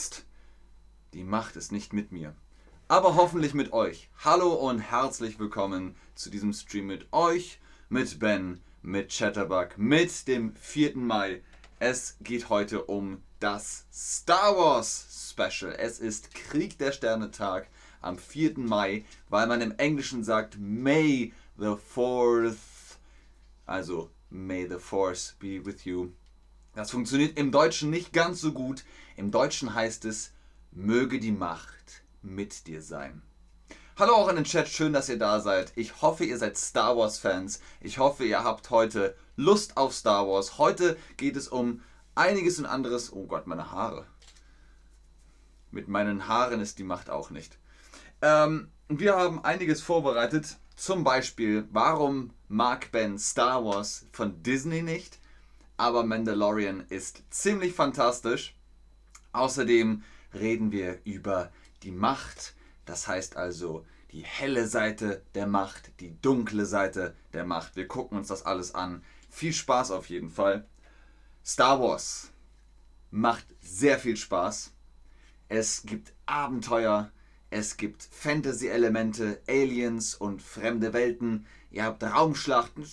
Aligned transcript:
Mist. 0.00 0.24
Die 1.12 1.24
Macht 1.24 1.56
ist 1.56 1.72
nicht 1.72 1.92
mit 1.92 2.10
mir. 2.10 2.34
Aber 2.88 3.16
hoffentlich 3.16 3.52
mit 3.52 3.74
euch. 3.74 4.08
Hallo 4.24 4.54
und 4.54 4.78
herzlich 4.78 5.38
willkommen 5.38 5.94
zu 6.14 6.30
diesem 6.30 6.54
Stream 6.54 6.86
mit 6.86 7.12
euch, 7.12 7.60
mit 7.90 8.18
Ben, 8.18 8.62
mit 8.80 9.10
Chatterbug, 9.10 9.76
mit 9.76 10.26
dem 10.26 10.56
4. 10.56 10.96
Mai. 10.96 11.42
Es 11.80 12.16
geht 12.22 12.48
heute 12.48 12.84
um 12.84 13.22
das 13.40 13.84
Star 13.92 14.56
Wars 14.56 15.34
Special. 15.34 15.74
Es 15.74 15.98
ist 15.98 16.34
Krieg 16.34 16.78
der 16.78 16.92
Sterne 16.92 17.30
Tag 17.30 17.68
am 18.00 18.16
4. 18.16 18.58
Mai, 18.58 19.04
weil 19.28 19.46
man 19.48 19.60
im 19.60 19.72
Englischen 19.76 20.24
sagt 20.24 20.56
May 20.58 21.34
the 21.58 21.76
4th. 21.94 22.96
Also 23.66 24.08
May 24.30 24.66
the 24.66 24.78
Force 24.78 25.36
be 25.38 25.62
with 25.62 25.84
you. 25.84 26.12
Das 26.72 26.92
funktioniert 26.92 27.36
im 27.36 27.50
Deutschen 27.50 27.90
nicht 27.90 28.12
ganz 28.12 28.40
so 28.40 28.52
gut. 28.52 28.84
Im 29.16 29.32
Deutschen 29.32 29.74
heißt 29.74 30.04
es, 30.04 30.32
möge 30.70 31.18
die 31.18 31.32
Macht 31.32 32.04
mit 32.22 32.68
dir 32.68 32.80
sein. 32.80 33.22
Hallo 33.98 34.14
auch 34.14 34.28
in 34.28 34.36
den 34.36 34.44
Chat, 34.44 34.68
schön, 34.68 34.92
dass 34.92 35.08
ihr 35.08 35.18
da 35.18 35.40
seid. 35.40 35.72
Ich 35.74 36.00
hoffe, 36.00 36.24
ihr 36.24 36.38
seid 36.38 36.56
Star 36.56 36.96
Wars 36.96 37.18
Fans. 37.18 37.60
Ich 37.80 37.98
hoffe, 37.98 38.24
ihr 38.24 38.44
habt 38.44 38.70
heute 38.70 39.16
Lust 39.36 39.76
auf 39.76 39.92
Star 39.94 40.28
Wars. 40.28 40.58
Heute 40.58 40.96
geht 41.16 41.36
es 41.36 41.48
um 41.48 41.82
einiges 42.14 42.60
und 42.60 42.66
anderes. 42.66 43.12
Oh 43.12 43.26
Gott, 43.26 43.48
meine 43.48 43.72
Haare. 43.72 44.06
Mit 45.72 45.88
meinen 45.88 46.28
Haaren 46.28 46.60
ist 46.60 46.78
die 46.78 46.84
Macht 46.84 47.10
auch 47.10 47.30
nicht. 47.30 47.58
Ähm, 48.22 48.70
wir 48.88 49.16
haben 49.16 49.44
einiges 49.44 49.82
vorbereitet. 49.82 50.56
Zum 50.76 51.02
Beispiel, 51.02 51.68
warum 51.72 52.30
mag 52.48 52.92
Ben 52.92 53.18
Star 53.18 53.64
Wars 53.64 54.06
von 54.12 54.42
Disney 54.42 54.82
nicht? 54.82 55.19
Aber 55.80 56.04
Mandalorian 56.04 56.84
ist 56.90 57.22
ziemlich 57.30 57.72
fantastisch. 57.72 58.54
Außerdem 59.32 60.02
reden 60.34 60.72
wir 60.72 61.00
über 61.04 61.50
die 61.82 61.90
Macht, 61.90 62.54
das 62.84 63.08
heißt 63.08 63.38
also 63.38 63.86
die 64.12 64.22
helle 64.22 64.66
Seite 64.66 65.22
der 65.34 65.46
Macht, 65.46 65.90
die 66.00 66.20
dunkle 66.20 66.66
Seite 66.66 67.16
der 67.32 67.46
Macht. 67.46 67.76
Wir 67.76 67.88
gucken 67.88 68.18
uns 68.18 68.28
das 68.28 68.44
alles 68.44 68.74
an. 68.74 69.02
Viel 69.30 69.54
Spaß 69.54 69.92
auf 69.92 70.10
jeden 70.10 70.28
Fall. 70.28 70.68
Star 71.42 71.80
Wars 71.80 72.30
macht 73.10 73.46
sehr 73.62 73.98
viel 73.98 74.18
Spaß. 74.18 74.74
Es 75.48 75.84
gibt 75.86 76.12
Abenteuer, 76.26 77.10
es 77.48 77.78
gibt 77.78 78.02
Fantasy-Elemente, 78.02 79.40
Aliens 79.48 80.14
und 80.14 80.42
fremde 80.42 80.92
Welten. 80.92 81.46
Ihr 81.70 81.84
habt 81.84 82.02
Raumschlachten 82.02 82.86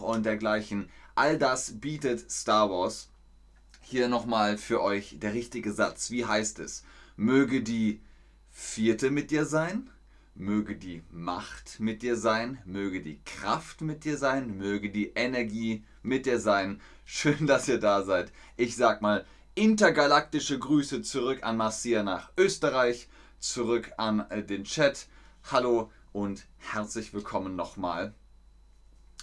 und 0.00 0.24
dergleichen. 0.24 0.88
All 1.18 1.38
das 1.38 1.80
bietet 1.80 2.30
Star 2.30 2.68
Wars. 2.68 3.08
Hier 3.80 4.06
nochmal 4.06 4.58
für 4.58 4.82
euch 4.82 5.18
der 5.18 5.32
richtige 5.32 5.72
Satz. 5.72 6.10
Wie 6.10 6.26
heißt 6.26 6.58
es? 6.58 6.84
Möge 7.16 7.62
die 7.62 8.02
vierte 8.50 9.10
mit 9.10 9.30
dir 9.30 9.46
sein, 9.46 9.88
möge 10.34 10.76
die 10.76 11.02
Macht 11.10 11.80
mit 11.80 12.02
dir 12.02 12.16
sein, 12.16 12.58
möge 12.66 13.00
die 13.00 13.18
Kraft 13.24 13.80
mit 13.80 14.04
dir 14.04 14.18
sein, 14.18 14.58
möge 14.58 14.90
die 14.90 15.12
Energie 15.14 15.84
mit 16.02 16.26
dir 16.26 16.38
sein. 16.38 16.82
Schön, 17.06 17.46
dass 17.46 17.66
ihr 17.66 17.80
da 17.80 18.02
seid. 18.02 18.30
Ich 18.58 18.76
sag 18.76 19.00
mal 19.00 19.24
intergalaktische 19.54 20.58
Grüße 20.58 21.00
zurück 21.00 21.44
an 21.44 21.56
Marcia 21.56 22.02
nach 22.02 22.30
Österreich, 22.36 23.08
zurück 23.38 23.90
an 23.96 24.28
äh, 24.28 24.44
den 24.44 24.64
Chat. 24.64 25.06
Hallo 25.50 25.90
und 26.12 26.44
herzlich 26.58 27.14
willkommen 27.14 27.56
nochmal. 27.56 28.12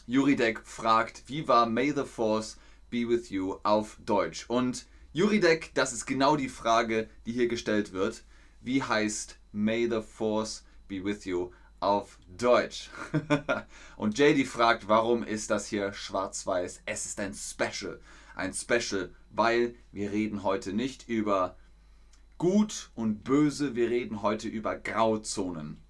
Juridek 0.06 0.60
fragt, 0.66 1.24
wie 1.28 1.48
war 1.48 1.66
May 1.66 1.92
the 1.92 2.04
Force 2.04 2.58
be 2.90 3.08
with 3.08 3.30
you 3.30 3.56
auf 3.64 3.98
Deutsch? 4.06 4.46
Und 4.50 4.86
Juridek, 5.14 5.74
das 5.76 5.94
ist 5.94 6.06
genau 6.06 6.36
die 6.36 6.50
Frage, 6.50 7.10
die 7.26 7.32
hier 7.32 7.48
gestellt 7.48 7.94
wird. 7.94 8.26
Wie 8.60 8.84
heißt 8.84 9.38
May 9.54 9.88
the 9.90 10.02
Force 10.02 10.66
be 10.90 11.06
with 11.06 11.24
you 11.24 11.52
auf 11.80 12.20
Deutsch? 12.38 12.90
Und 13.96 14.18
JD 14.18 14.46
fragt, 14.46 14.90
warum 14.90 15.24
ist 15.24 15.50
das 15.50 15.68
hier 15.68 15.94
schwarz-weiß? 15.94 16.82
Es 16.86 17.06
ist 17.06 17.20
ein 17.22 17.34
Special. 17.34 18.02
Ein 18.36 18.54
Special, 18.54 19.10
weil 19.30 19.76
wir 19.92 20.12
reden 20.12 20.44
heute 20.44 20.74
nicht 20.74 21.08
über 21.08 21.56
gut 22.38 22.92
und 22.96 23.24
böse, 23.24 23.76
wir 23.76 23.90
reden 23.90 24.22
heute 24.22 24.50
über 24.50 24.76
Grauzonen. 24.76 25.83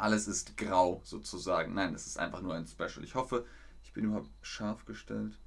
Alles 0.00 0.28
ist 0.28 0.56
grau 0.56 1.00
sozusagen. 1.04 1.74
Nein, 1.74 1.94
es 1.94 2.06
ist 2.06 2.18
einfach 2.18 2.40
nur 2.40 2.54
ein 2.54 2.66
Special. 2.66 3.04
Ich 3.04 3.14
hoffe, 3.14 3.46
ich 3.82 3.92
bin 3.92 4.04
überhaupt 4.04 4.30
scharf 4.42 4.84
gestellt. 4.84 5.38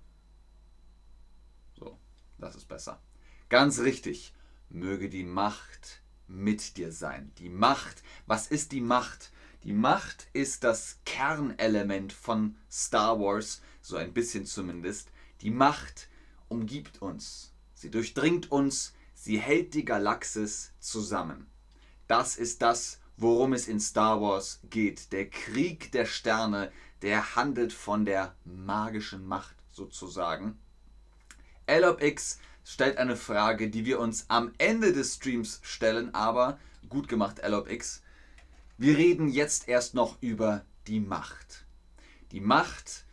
So, 1.78 2.00
das 2.38 2.56
ist 2.56 2.68
besser. 2.68 3.02
Ganz 3.50 3.80
richtig. 3.80 4.34
Möge 4.70 5.10
die 5.10 5.24
Macht 5.24 6.02
mit 6.28 6.78
dir 6.78 6.92
sein. 6.92 7.32
Die 7.38 7.50
Macht. 7.50 8.04
Was 8.26 8.48
ist 8.48 8.72
die 8.72 8.82
Macht? 8.82 9.32
Die 9.64 9.74
Macht 9.74 10.28
ist 10.34 10.64
das 10.64 11.00
Kernelement 11.06 12.12
von 12.12 12.58
Star 12.70 13.20
Wars, 13.20 13.62
so 13.82 13.96
ein 13.96 14.14
bisschen 14.14 14.46
zumindest. 14.46 15.10
Die 15.42 15.52
Macht 15.52 16.10
umgibt 16.48 17.02
uns. 17.02 17.54
Sie 17.74 17.90
durchdringt 17.90 18.52
uns. 18.52 18.94
Sie 19.14 19.40
hält 19.40 19.74
die 19.74 19.86
Galaxis 19.86 20.74
zusammen. 20.80 21.50
Das 22.08 22.36
ist 22.36 22.62
das, 22.62 23.00
worum 23.18 23.54
es 23.54 23.68
in 23.68 23.80
Star 23.80 24.22
Wars 24.22 24.60
geht. 24.70 25.12
Der 25.12 25.30
Krieg 25.30 25.92
der 25.92 26.06
Sterne, 26.06 26.72
der 27.02 27.36
handelt 27.36 27.74
von 27.74 28.06
der 28.06 28.36
magischen 28.46 29.28
Macht 29.28 29.56
sozusagen. 29.70 30.58
LobX 31.68 32.40
stellt 32.66 32.98
eine 32.98 33.16
Frage, 33.16 33.70
die 33.70 33.86
wir 33.86 34.00
uns 34.00 34.26
am 34.30 34.54
Ende 34.58 34.94
des 34.94 35.16
Streams 35.16 35.60
stellen, 35.64 36.14
aber 36.14 36.60
gut 36.90 37.08
gemacht, 37.08 37.42
LobX. 37.46 38.02
Wir 38.78 38.98
reden 38.98 39.30
jetzt 39.30 39.68
erst 39.68 39.94
noch 39.94 40.22
über 40.22 40.66
die 40.88 41.00
Macht. 41.00 41.66
Die 42.32 42.42
Macht 42.42 43.06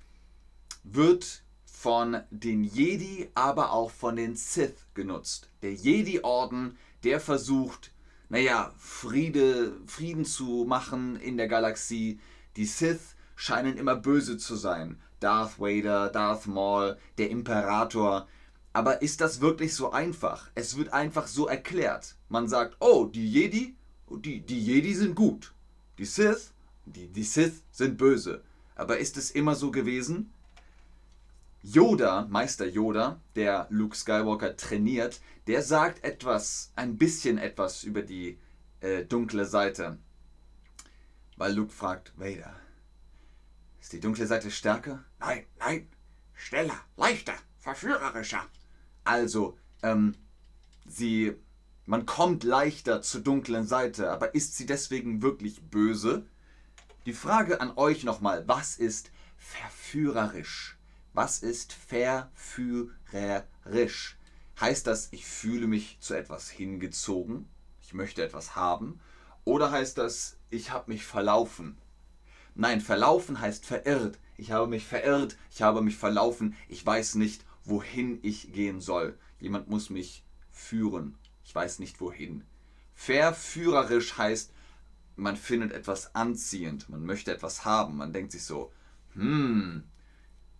wird 0.82 1.42
von 1.64 2.22
den 2.30 2.64
Jedi, 2.64 3.30
aber 3.34 3.72
auch 3.72 3.90
von 3.90 4.16
den 4.16 4.36
Sith 4.36 4.86
genutzt. 4.94 5.50
Der 5.62 5.72
Jedi-Orden, 5.72 6.76
der 7.04 7.20
versucht, 7.20 7.92
naja, 8.30 8.72
Friede, 8.78 9.72
Frieden 9.86 10.24
zu 10.24 10.64
machen 10.66 11.16
in 11.16 11.36
der 11.36 11.48
Galaxie. 11.48 12.20
Die 12.56 12.64
Sith 12.64 13.16
scheinen 13.34 13.76
immer 13.76 13.96
böse 13.96 14.38
zu 14.38 14.54
sein. 14.54 15.00
Darth 15.18 15.58
Vader, 15.58 16.08
Darth 16.08 16.46
Maul, 16.46 16.96
der 17.18 17.28
Imperator. 17.28 18.28
Aber 18.72 19.02
ist 19.02 19.20
das 19.20 19.40
wirklich 19.40 19.74
so 19.74 19.90
einfach? 19.90 20.48
Es 20.54 20.76
wird 20.76 20.92
einfach 20.92 21.26
so 21.26 21.48
erklärt. 21.48 22.14
Man 22.28 22.48
sagt, 22.48 22.76
oh, 22.78 23.06
die 23.06 23.28
Jedi, 23.28 23.74
die, 24.08 24.40
die 24.40 24.60
Jedi 24.60 24.94
sind 24.94 25.16
gut. 25.16 25.52
Die 25.98 26.04
Sith, 26.04 26.52
die, 26.86 27.08
die 27.08 27.24
Sith 27.24 27.64
sind 27.72 27.98
böse. 27.98 28.44
Aber 28.76 28.98
ist 28.98 29.16
es 29.16 29.32
immer 29.32 29.56
so 29.56 29.72
gewesen? 29.72 30.32
Yoda, 31.62 32.26
Meister 32.30 32.66
Yoda, 32.66 33.20
der 33.36 33.66
Luke 33.68 33.94
Skywalker 33.94 34.56
trainiert, 34.56 35.20
der 35.46 35.62
sagt 35.62 36.02
etwas, 36.04 36.72
ein 36.74 36.96
bisschen 36.96 37.36
etwas 37.36 37.84
über 37.84 38.00
die 38.00 38.38
äh, 38.80 39.04
dunkle 39.04 39.44
Seite. 39.44 39.98
Weil 41.36 41.54
Luke 41.54 41.72
fragt, 41.72 42.18
Vader, 42.18 42.54
ist 43.78 43.92
die 43.92 44.00
dunkle 44.00 44.26
Seite 44.26 44.50
stärker? 44.50 45.04
Nein, 45.18 45.44
nein, 45.58 45.88
schneller, 46.32 46.80
leichter, 46.96 47.34
verführerischer. 47.58 48.46
Also, 49.04 49.58
ähm, 49.82 50.14
sie, 50.86 51.36
man 51.84 52.06
kommt 52.06 52.42
leichter 52.42 53.02
zur 53.02 53.20
dunklen 53.20 53.66
Seite, 53.66 54.10
aber 54.10 54.34
ist 54.34 54.56
sie 54.56 54.64
deswegen 54.64 55.20
wirklich 55.20 55.62
böse? 55.68 56.24
Die 57.04 57.12
Frage 57.12 57.60
an 57.60 57.72
euch 57.76 58.04
nochmal, 58.04 58.48
was 58.48 58.78
ist 58.78 59.10
verführerisch? 59.36 60.79
Was 61.12 61.42
ist 61.42 61.72
verführerisch? 61.72 64.16
Heißt 64.60 64.86
das, 64.86 65.08
ich 65.10 65.26
fühle 65.26 65.66
mich 65.66 65.98
zu 66.00 66.14
etwas 66.14 66.48
hingezogen? 66.50 67.48
Ich 67.82 67.94
möchte 67.94 68.22
etwas 68.22 68.54
haben? 68.54 69.00
Oder 69.44 69.72
heißt 69.72 69.98
das, 69.98 70.36
ich 70.50 70.70
habe 70.70 70.92
mich 70.92 71.04
verlaufen? 71.04 71.76
Nein, 72.54 72.80
verlaufen 72.80 73.40
heißt 73.40 73.66
verirrt. 73.66 74.20
Ich 74.36 74.52
habe 74.52 74.68
mich 74.68 74.86
verirrt, 74.86 75.36
ich 75.50 75.62
habe 75.62 75.82
mich 75.82 75.96
verlaufen, 75.96 76.54
ich 76.68 76.86
weiß 76.86 77.16
nicht, 77.16 77.44
wohin 77.64 78.20
ich 78.22 78.52
gehen 78.52 78.80
soll. 78.80 79.18
Jemand 79.38 79.68
muss 79.68 79.90
mich 79.90 80.24
führen. 80.50 81.18
Ich 81.44 81.54
weiß 81.54 81.78
nicht 81.78 82.00
wohin. 82.00 82.44
Verführerisch 82.94 84.16
heißt, 84.16 84.52
man 85.16 85.36
findet 85.36 85.72
etwas 85.72 86.14
anziehend, 86.14 86.88
man 86.88 87.04
möchte 87.04 87.32
etwas 87.32 87.64
haben, 87.64 87.96
man 87.96 88.12
denkt 88.12 88.32
sich 88.32 88.44
so, 88.44 88.72
hm, 89.14 89.84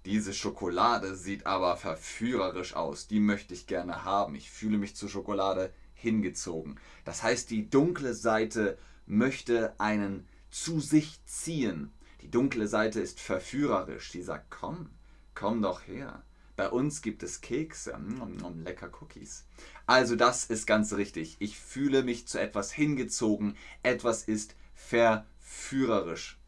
diese 0.06 0.32
Schokolade 0.32 1.14
sieht 1.14 1.46
aber 1.46 1.76
verführerisch 1.76 2.74
aus. 2.74 3.06
Die 3.06 3.20
möchte 3.20 3.52
ich 3.52 3.66
gerne 3.66 4.04
haben. 4.04 4.34
Ich 4.34 4.50
fühle 4.50 4.78
mich 4.78 4.96
zur 4.96 5.08
Schokolade 5.08 5.72
hingezogen. 5.94 6.80
Das 7.04 7.22
heißt, 7.22 7.50
die 7.50 7.68
dunkle 7.68 8.14
Seite 8.14 8.78
möchte 9.06 9.78
einen 9.78 10.26
zu 10.50 10.80
sich 10.80 11.24
ziehen. 11.26 11.92
Die 12.22 12.30
dunkle 12.30 12.66
Seite 12.66 13.00
ist 13.00 13.20
verführerisch. 13.20 14.10
Die 14.10 14.22
sagt, 14.22 14.50
komm, 14.50 14.90
komm 15.34 15.60
doch 15.60 15.86
her. 15.86 16.22
Bei 16.56 16.70
uns 16.70 17.02
gibt 17.02 17.22
es 17.22 17.40
Kekse, 17.40 17.96
mm, 17.96 18.64
lecker 18.64 18.90
Cookies. 19.00 19.46
Also 19.86 20.16
das 20.16 20.44
ist 20.44 20.66
ganz 20.66 20.92
richtig. 20.94 21.36
Ich 21.40 21.58
fühle 21.58 22.02
mich 22.02 22.26
zu 22.26 22.38
etwas 22.38 22.72
hingezogen. 22.72 23.56
Etwas 23.82 24.24
ist 24.24 24.56
verführerisch. 24.74 26.39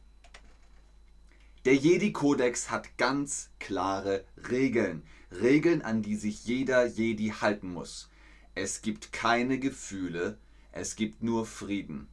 Der 1.65 1.77
Jedi-Kodex 1.77 2.73
hat 2.73 2.99
ganz 2.99 3.51
klare 3.61 4.25
Regeln. 4.51 5.05
Regeln, 5.31 5.81
an 5.83 6.03
die 6.03 6.17
sich 6.17 6.45
jeder 6.45 6.85
Jedi 6.87 7.29
halten 7.29 7.73
muss. 7.73 8.11
Es 8.57 8.83
gibt 8.83 9.13
keine 9.13 9.61
Gefühle, 9.61 10.39
es 10.73 10.97
gibt 10.97 11.23
nur 11.23 11.47
Frieden. 11.47 12.09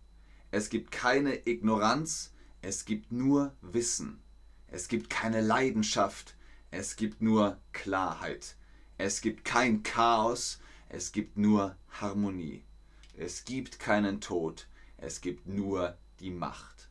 Es 0.51 0.69
gibt 0.69 0.91
keine 0.91 1.47
Ignoranz, 1.47 2.31
es 2.61 2.85
gibt 2.85 3.11
nur 3.11 3.55
Wissen. 3.61 4.21
Es 4.67 4.87
gibt 4.87 5.09
keine 5.09 5.41
Leidenschaft, 5.41 6.35
es 6.69 6.95
gibt 6.95 7.19
nur 7.19 7.57
Klarheit. 7.71 8.55
Es 8.99 9.19
gibt 9.19 9.45
kein 9.45 9.81
Chaos, 9.81 10.59
es 10.89 11.11
gibt 11.11 11.39
nur 11.39 11.75
Harmonie. 11.89 12.63
Es 13.17 13.45
gibt 13.45 13.79
keinen 13.79 14.21
Tod, 14.21 14.67
es 14.97 15.21
gibt 15.21 15.47
nur 15.47 15.97
die 16.19 16.29
Macht. 16.29 16.87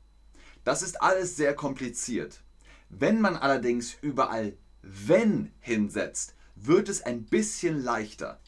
Das 0.65 0.83
ist 0.83 1.01
alles 1.01 1.37
sehr 1.37 1.55
kompliziert. 1.55 2.43
Wenn 2.89 3.21
man 3.21 3.37
allerdings 3.37 3.97
überall 4.01 4.57
wenn 4.83 5.53
hinsetzt, 5.61 6.35
wird 6.57 6.89
es 6.89 7.03
ein 7.03 7.25
bisschen 7.25 7.83
leichter. 7.83 8.41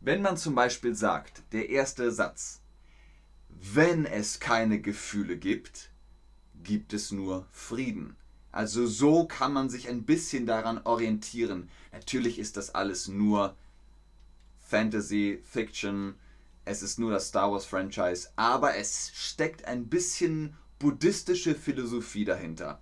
Wenn 0.00 0.22
man 0.22 0.36
zum 0.36 0.54
Beispiel 0.54 0.94
sagt, 0.94 1.42
der 1.52 1.70
erste 1.70 2.10
Satz, 2.12 2.60
wenn 3.48 4.06
es 4.06 4.40
keine 4.40 4.80
Gefühle 4.80 5.36
gibt, 5.36 5.90
gibt 6.62 6.92
es 6.92 7.10
nur 7.10 7.46
Frieden. 7.52 8.16
Also 8.50 8.86
so 8.86 9.26
kann 9.26 9.52
man 9.52 9.68
sich 9.68 9.88
ein 9.88 10.04
bisschen 10.04 10.46
daran 10.46 10.78
orientieren. 10.84 11.68
Natürlich 11.92 12.38
ist 12.38 12.56
das 12.56 12.74
alles 12.74 13.08
nur 13.08 13.56
Fantasy, 14.60 15.40
Fiction, 15.44 16.14
es 16.64 16.82
ist 16.82 16.98
nur 16.98 17.10
das 17.10 17.28
Star 17.28 17.50
Wars 17.50 17.64
Franchise, 17.64 18.28
aber 18.36 18.76
es 18.76 19.10
steckt 19.14 19.64
ein 19.64 19.88
bisschen 19.88 20.54
buddhistische 20.78 21.54
Philosophie 21.54 22.24
dahinter. 22.24 22.80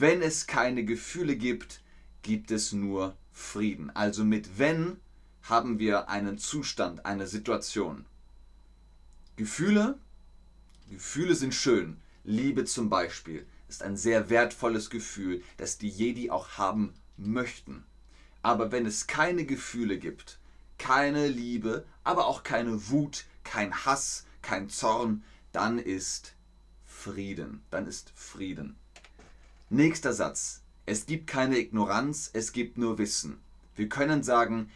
Wenn 0.00 0.22
es 0.22 0.46
keine 0.46 0.86
Gefühle 0.86 1.36
gibt, 1.36 1.82
gibt 2.22 2.50
es 2.50 2.72
nur 2.72 3.18
Frieden. 3.32 3.90
Also 3.94 4.24
mit 4.24 4.58
wenn 4.58 4.96
haben 5.42 5.78
wir 5.78 6.08
einen 6.08 6.38
Zustand, 6.38 7.04
eine 7.04 7.26
Situation. 7.26 8.06
Gefühle, 9.36 9.98
Gefühle 10.88 11.34
sind 11.34 11.54
schön. 11.54 11.98
Liebe 12.24 12.64
zum 12.64 12.88
Beispiel 12.88 13.44
ist 13.68 13.82
ein 13.82 13.98
sehr 13.98 14.30
wertvolles 14.30 14.88
Gefühl, 14.88 15.42
das 15.58 15.76
die 15.76 15.90
Jedi 15.90 16.30
auch 16.30 16.56
haben 16.56 16.94
möchten. 17.18 17.84
Aber 18.40 18.72
wenn 18.72 18.86
es 18.86 19.06
keine 19.06 19.44
Gefühle 19.44 19.98
gibt, 19.98 20.38
keine 20.78 21.28
Liebe, 21.28 21.84
aber 22.04 22.26
auch 22.26 22.42
keine 22.42 22.88
Wut, 22.88 23.26
kein 23.44 23.84
Hass, 23.84 24.24
kein 24.40 24.70
Zorn, 24.70 25.24
dann 25.52 25.78
ist 25.78 26.32
Frieden. 26.86 27.60
Dann 27.68 27.86
ist 27.86 28.12
Frieden. 28.14 28.79
Nächster 29.72 30.12
Satz. 30.12 30.62
Es 30.84 31.06
gibt 31.06 31.28
keine 31.28 31.56
Ignoranz, 31.56 32.30
es 32.32 32.50
gibt 32.50 32.76
nur 32.76 32.98
Wissen. 32.98 33.38
Wir 33.76 33.88
können 33.88 34.24
sagen, 34.24 34.68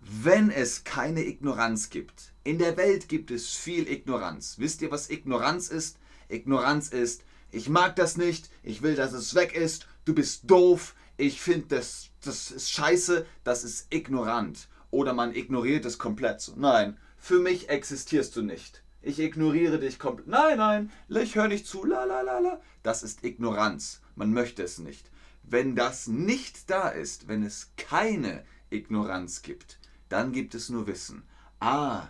wenn 0.00 0.50
es 0.50 0.82
keine 0.82 1.24
Ignoranz 1.24 1.90
gibt, 1.90 2.32
in 2.42 2.58
der 2.58 2.76
Welt 2.76 3.08
gibt 3.08 3.30
es 3.30 3.54
viel 3.54 3.88
Ignoranz. 3.88 4.56
Wisst 4.58 4.82
ihr, 4.82 4.90
was 4.90 5.10
Ignoranz 5.10 5.68
ist? 5.68 5.98
Ignoranz 6.28 6.88
ist, 6.88 7.22
ich 7.52 7.68
mag 7.68 7.94
das 7.94 8.16
nicht, 8.16 8.50
ich 8.64 8.82
will, 8.82 8.96
dass 8.96 9.12
es 9.12 9.36
weg 9.36 9.54
ist, 9.54 9.86
du 10.06 10.12
bist 10.12 10.50
doof, 10.50 10.96
ich 11.16 11.40
finde, 11.40 11.76
das, 11.76 12.08
das 12.24 12.50
ist 12.50 12.72
scheiße, 12.72 13.24
das 13.44 13.62
ist 13.62 13.94
ignorant. 13.94 14.66
Oder 14.90 15.14
man 15.14 15.36
ignoriert 15.36 15.84
es 15.84 15.98
komplett. 15.98 16.50
Nein, 16.56 16.96
für 17.16 17.38
mich 17.38 17.68
existierst 17.68 18.34
du 18.34 18.42
nicht. 18.42 18.82
Ich 19.06 19.20
ignoriere 19.20 19.78
dich 19.78 20.00
komplett. 20.00 20.26
Nein, 20.26 20.58
nein, 20.58 20.90
ich 21.08 21.36
höre 21.36 21.46
nicht 21.46 21.64
zu. 21.64 21.84
La, 21.84 22.02
la, 22.02 22.22
la, 22.22 22.40
la. 22.40 22.60
Das 22.82 23.04
ist 23.04 23.22
Ignoranz. 23.22 24.00
Man 24.16 24.32
möchte 24.32 24.64
es 24.64 24.78
nicht. 24.78 25.12
Wenn 25.44 25.76
das 25.76 26.08
nicht 26.08 26.68
da 26.70 26.88
ist, 26.88 27.28
wenn 27.28 27.44
es 27.44 27.70
keine 27.76 28.44
Ignoranz 28.68 29.42
gibt, 29.42 29.78
dann 30.08 30.32
gibt 30.32 30.56
es 30.56 30.70
nur 30.70 30.88
Wissen. 30.88 31.22
Ah, 31.60 32.08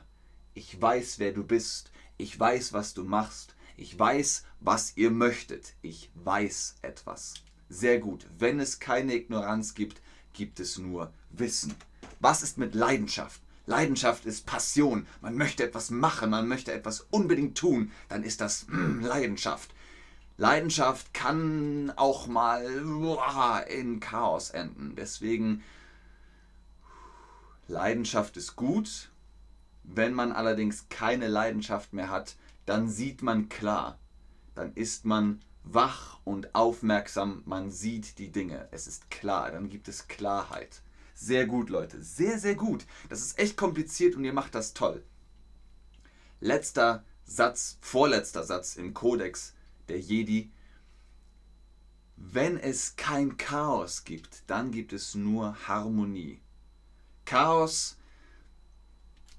ich 0.54 0.80
weiß, 0.80 1.18
wer 1.18 1.32
du 1.32 1.44
bist. 1.44 1.92
Ich 2.16 2.40
weiß, 2.40 2.72
was 2.72 2.94
du 2.94 3.04
machst. 3.04 3.56
Ich 3.76 3.98
weiß, 3.98 4.44
was 4.60 4.96
ihr 4.96 5.10
möchtet. 5.10 5.74
Ich 5.82 6.10
weiß 6.14 6.76
etwas. 6.80 7.34
Sehr 7.68 7.98
gut. 7.98 8.26
Wenn 8.38 8.58
es 8.58 8.78
keine 8.78 9.12
Ignoranz 9.16 9.74
gibt, 9.74 10.00
gibt 10.32 10.60
es 10.60 10.78
nur 10.78 11.12
Wissen. 11.28 11.74
Was 12.20 12.42
ist 12.42 12.56
mit 12.56 12.74
Leidenschaft? 12.74 13.42
Leidenschaft 13.66 14.24
ist 14.26 14.46
Passion. 14.46 15.06
Man 15.20 15.36
möchte 15.36 15.64
etwas 15.64 15.90
machen, 15.90 16.30
man 16.30 16.48
möchte 16.48 16.72
etwas 16.72 17.06
unbedingt 17.10 17.58
tun. 17.58 17.90
Dann 18.08 18.22
ist 18.22 18.40
das 18.40 18.66
mm, 18.68 19.00
Leidenschaft. 19.00 19.74
Leidenschaft 20.38 21.12
kann 21.14 21.92
auch 21.96 22.26
mal 22.26 22.64
in 23.68 24.00
Chaos 24.00 24.50
enden. 24.50 24.94
Deswegen 24.96 25.62
Leidenschaft 27.68 28.36
ist 28.36 28.54
gut. 28.54 29.10
Wenn 29.82 30.14
man 30.14 30.32
allerdings 30.32 30.88
keine 30.88 31.28
Leidenschaft 31.28 31.92
mehr 31.92 32.10
hat, 32.10 32.36
dann 32.66 32.88
sieht 32.88 33.22
man 33.22 33.48
klar. 33.48 33.98
Dann 34.54 34.72
ist 34.74 35.04
man 35.04 35.40
wach 35.64 36.18
und 36.24 36.54
aufmerksam. 36.54 37.42
Man 37.46 37.70
sieht 37.70 38.18
die 38.18 38.30
Dinge. 38.30 38.68
Es 38.70 38.86
ist 38.86 39.10
klar. 39.10 39.50
Dann 39.50 39.68
gibt 39.68 39.88
es 39.88 40.06
Klarheit. 40.06 40.82
Sehr 41.18 41.46
gut, 41.46 41.70
Leute. 41.70 42.02
Sehr, 42.02 42.38
sehr 42.38 42.54
gut. 42.54 42.84
Das 43.08 43.22
ist 43.22 43.38
echt 43.38 43.56
kompliziert 43.56 44.16
und 44.16 44.24
ihr 44.24 44.34
macht 44.34 44.54
das 44.54 44.74
toll. 44.74 45.02
Letzter 46.40 47.04
Satz, 47.24 47.78
vorletzter 47.80 48.44
Satz 48.44 48.76
im 48.76 48.92
Kodex 48.92 49.54
der 49.88 49.98
Jedi. 49.98 50.52
Wenn 52.16 52.58
es 52.58 52.96
kein 52.96 53.38
Chaos 53.38 54.04
gibt, 54.04 54.42
dann 54.46 54.70
gibt 54.70 54.92
es 54.92 55.14
nur 55.14 55.56
Harmonie. 55.66 56.42
Chaos. 57.24 57.96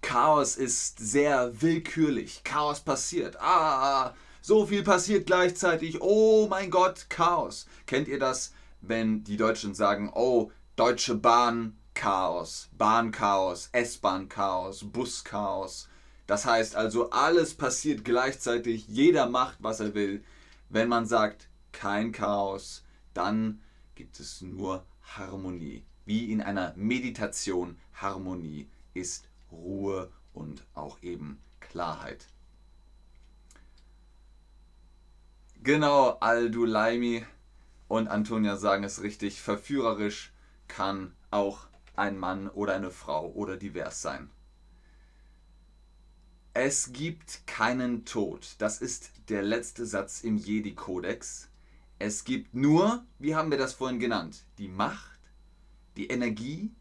Chaos 0.02 0.56
ist 0.56 0.98
sehr 0.98 1.62
willkürlich. 1.62 2.44
Chaos 2.44 2.82
passiert. 2.82 3.40
Ah, 3.40 4.16
so 4.42 4.66
viel 4.66 4.82
passiert 4.82 5.28
gleichzeitig. 5.28 6.02
Oh 6.02 6.48
mein 6.50 6.72
Gott, 6.72 7.06
Chaos. 7.10 7.68
Kennt 7.86 8.08
ihr 8.08 8.18
das, 8.20 8.54
wenn 8.82 9.24
die 9.24 9.38
Deutschen 9.38 9.76
sagen, 9.76 10.12
oh, 10.14 10.52
Deutsche 10.78 11.16
Bahn 11.16 11.78
Chaos, 11.94 12.70
Bahnchaos, 12.78 13.70
S-Bahn-Chaos, 13.72 14.86
Bus-Chaos. 14.92 15.90
Das 16.28 16.46
heißt 16.46 16.76
also, 16.76 17.10
alles 17.10 17.56
passiert 17.56 18.06
gleichzeitig, 18.06 18.88
jeder 18.88 19.28
macht, 19.28 19.58
was 19.62 19.82
er 19.82 19.94
will. 19.96 20.24
Wenn 20.70 20.88
man 20.88 21.06
sagt, 21.06 21.50
kein 21.72 22.14
Chaos, 22.14 22.86
dann 23.14 23.62
gibt 23.96 24.20
es 24.20 24.42
nur 24.42 24.86
Harmonie 25.18 25.84
wie 26.08 26.32
in 26.32 26.42
einer 26.42 26.74
Meditation 26.78 27.78
Harmonie 27.94 28.70
ist 28.94 29.28
Ruhe 29.52 30.10
und 30.34 30.66
auch 30.74 31.04
eben 31.04 31.42
Klarheit. 31.60 32.28
Genau, 35.62 36.12
Al-Dulaimi 36.22 37.26
und 37.90 38.08
Antonia 38.08 38.56
sagen 38.56 38.86
es 38.86 39.02
richtig, 39.02 39.42
verführerisch 39.42 40.32
kann 40.68 41.14
auch 41.32 41.68
ein 41.96 42.18
Mann 42.18 42.48
oder 42.50 42.76
eine 42.76 42.92
Frau 42.92 43.32
oder 43.32 43.58
divers 43.58 44.02
sein. 44.02 44.30
Es 46.54 46.92
gibt 46.92 47.46
keinen 47.46 48.06
Tod. 48.06 48.56
Das 48.58 48.82
ist 48.82 49.12
der 49.30 49.44
letzte 49.44 49.86
Satz 49.86 50.24
im 50.24 50.38
Jedi-Kodex. 50.38 51.50
Es 52.00 52.24
gibt 52.24 52.54
nur, 52.54 53.04
wie 53.20 53.36
haben 53.36 53.52
wir 53.52 53.58
das 53.58 53.74
vorhin 53.74 54.00
genannt, 54.00 54.46
die 54.58 54.68
Macht 54.68 55.18
die 55.98 56.08
Energie, 56.08 56.72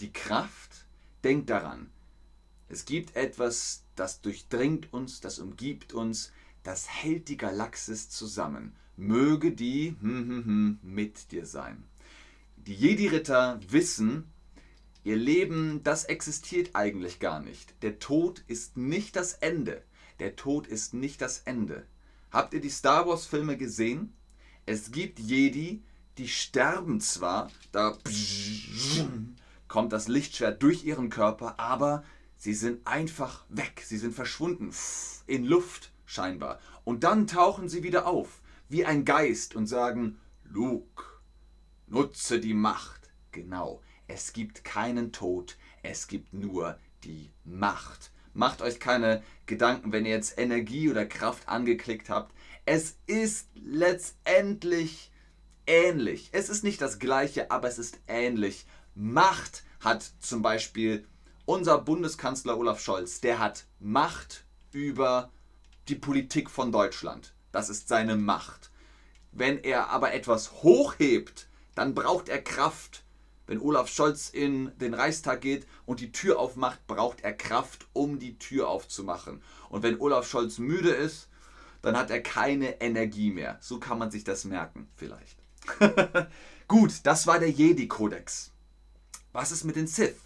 die 0.00 0.12
Kraft. 0.12 0.84
Denkt 1.22 1.48
daran, 1.48 1.88
es 2.68 2.84
gibt 2.84 3.16
etwas, 3.16 3.84
das 3.96 4.20
durchdringt 4.20 4.92
uns, 4.92 5.20
das 5.20 5.38
umgibt 5.38 5.94
uns, 5.94 6.32
das 6.64 6.88
hält 6.88 7.28
die 7.28 7.38
Galaxis 7.38 8.10
zusammen. 8.10 8.76
Möge 8.96 9.52
die 9.52 9.96
hm, 10.00 10.28
hm, 10.28 10.44
hm, 10.44 10.78
mit 10.82 11.32
dir 11.32 11.46
sein. 11.46 11.84
Die 12.66 12.74
Jedi-Ritter 12.74 13.60
wissen, 13.68 14.32
ihr 15.02 15.16
Leben, 15.16 15.82
das 15.82 16.06
existiert 16.06 16.70
eigentlich 16.72 17.20
gar 17.20 17.40
nicht. 17.40 17.74
Der 17.82 17.98
Tod 17.98 18.42
ist 18.46 18.78
nicht 18.78 19.16
das 19.16 19.34
Ende. 19.34 19.82
Der 20.18 20.34
Tod 20.34 20.66
ist 20.66 20.94
nicht 20.94 21.20
das 21.20 21.40
Ende. 21.40 21.84
Habt 22.30 22.54
ihr 22.54 22.62
die 22.62 22.70
Star 22.70 23.06
Wars-Filme 23.06 23.58
gesehen? 23.58 24.14
Es 24.64 24.92
gibt 24.92 25.18
Jedi, 25.18 25.82
die 26.16 26.26
sterben 26.26 27.02
zwar, 27.02 27.50
da 27.70 27.98
kommt 29.68 29.92
das 29.92 30.08
Lichtschwert 30.08 30.62
durch 30.62 30.86
ihren 30.86 31.10
Körper, 31.10 31.60
aber 31.60 32.02
sie 32.38 32.54
sind 32.54 32.86
einfach 32.86 33.44
weg, 33.50 33.82
sie 33.84 33.98
sind 33.98 34.14
verschwunden, 34.14 34.70
in 35.26 35.44
Luft 35.44 35.92
scheinbar. 36.06 36.60
Und 36.84 37.04
dann 37.04 37.26
tauchen 37.26 37.68
sie 37.68 37.82
wieder 37.82 38.06
auf, 38.06 38.40
wie 38.70 38.86
ein 38.86 39.04
Geist 39.04 39.54
und 39.54 39.66
sagen, 39.66 40.18
Luke, 40.44 41.13
nutze 41.94 42.40
die 42.40 42.54
Macht. 42.54 43.12
Genau, 43.30 43.80
Es 44.08 44.32
gibt 44.32 44.64
keinen 44.64 45.12
Tod, 45.12 45.56
es 45.82 46.08
gibt 46.08 46.34
nur 46.34 46.78
die 47.04 47.30
Macht. 47.44 48.10
Macht 48.34 48.62
euch 48.62 48.80
keine 48.80 49.22
Gedanken, 49.46 49.92
wenn 49.92 50.04
ihr 50.04 50.10
jetzt 50.12 50.36
Energie 50.38 50.90
oder 50.90 51.06
Kraft 51.06 51.48
angeklickt 51.48 52.10
habt. 52.10 52.34
Es 52.66 52.96
ist 53.06 53.48
letztendlich 53.54 55.12
ähnlich. 55.66 56.30
Es 56.32 56.48
ist 56.48 56.64
nicht 56.64 56.82
das 56.82 56.98
gleiche, 56.98 57.50
aber 57.52 57.68
es 57.68 57.78
ist 57.78 58.00
ähnlich. 58.08 58.66
Macht 58.96 59.62
hat 59.80 60.02
zum 60.18 60.42
Beispiel 60.42 61.06
unser 61.46 61.78
Bundeskanzler 61.78 62.58
Olaf 62.58 62.80
Scholz, 62.80 63.20
der 63.20 63.38
hat 63.38 63.66
Macht 63.78 64.44
über 64.72 65.30
die 65.88 65.94
Politik 65.94 66.50
von 66.50 66.72
Deutschland. 66.72 67.34
Das 67.52 67.68
ist 67.68 67.86
seine 67.88 68.16
Macht. 68.16 68.70
Wenn 69.30 69.58
er 69.62 69.90
aber 69.90 70.12
etwas 70.12 70.62
hochhebt, 70.62 71.48
dann 71.74 71.94
braucht 71.94 72.28
er 72.28 72.42
Kraft. 72.42 73.04
Wenn 73.46 73.60
Olaf 73.60 73.88
Scholz 73.88 74.30
in 74.30 74.72
den 74.78 74.94
Reichstag 74.94 75.42
geht 75.42 75.66
und 75.84 76.00
die 76.00 76.12
Tür 76.12 76.38
aufmacht, 76.38 76.86
braucht 76.86 77.20
er 77.20 77.34
Kraft, 77.34 77.86
um 77.92 78.18
die 78.18 78.38
Tür 78.38 78.68
aufzumachen. 78.68 79.42
Und 79.68 79.82
wenn 79.82 80.00
Olaf 80.00 80.26
Scholz 80.28 80.58
müde 80.58 80.90
ist, 80.90 81.28
dann 81.82 81.96
hat 81.96 82.10
er 82.10 82.22
keine 82.22 82.80
Energie 82.80 83.30
mehr. 83.30 83.58
So 83.60 83.78
kann 83.78 83.98
man 83.98 84.10
sich 84.10 84.24
das 84.24 84.44
merken, 84.44 84.88
vielleicht. 84.96 85.36
Gut, 86.68 87.00
das 87.04 87.26
war 87.26 87.38
der 87.38 87.50
Jedi-Kodex. 87.50 88.50
Was 89.32 89.52
ist 89.52 89.64
mit 89.64 89.76
den 89.76 89.86
Sith? 89.86 90.16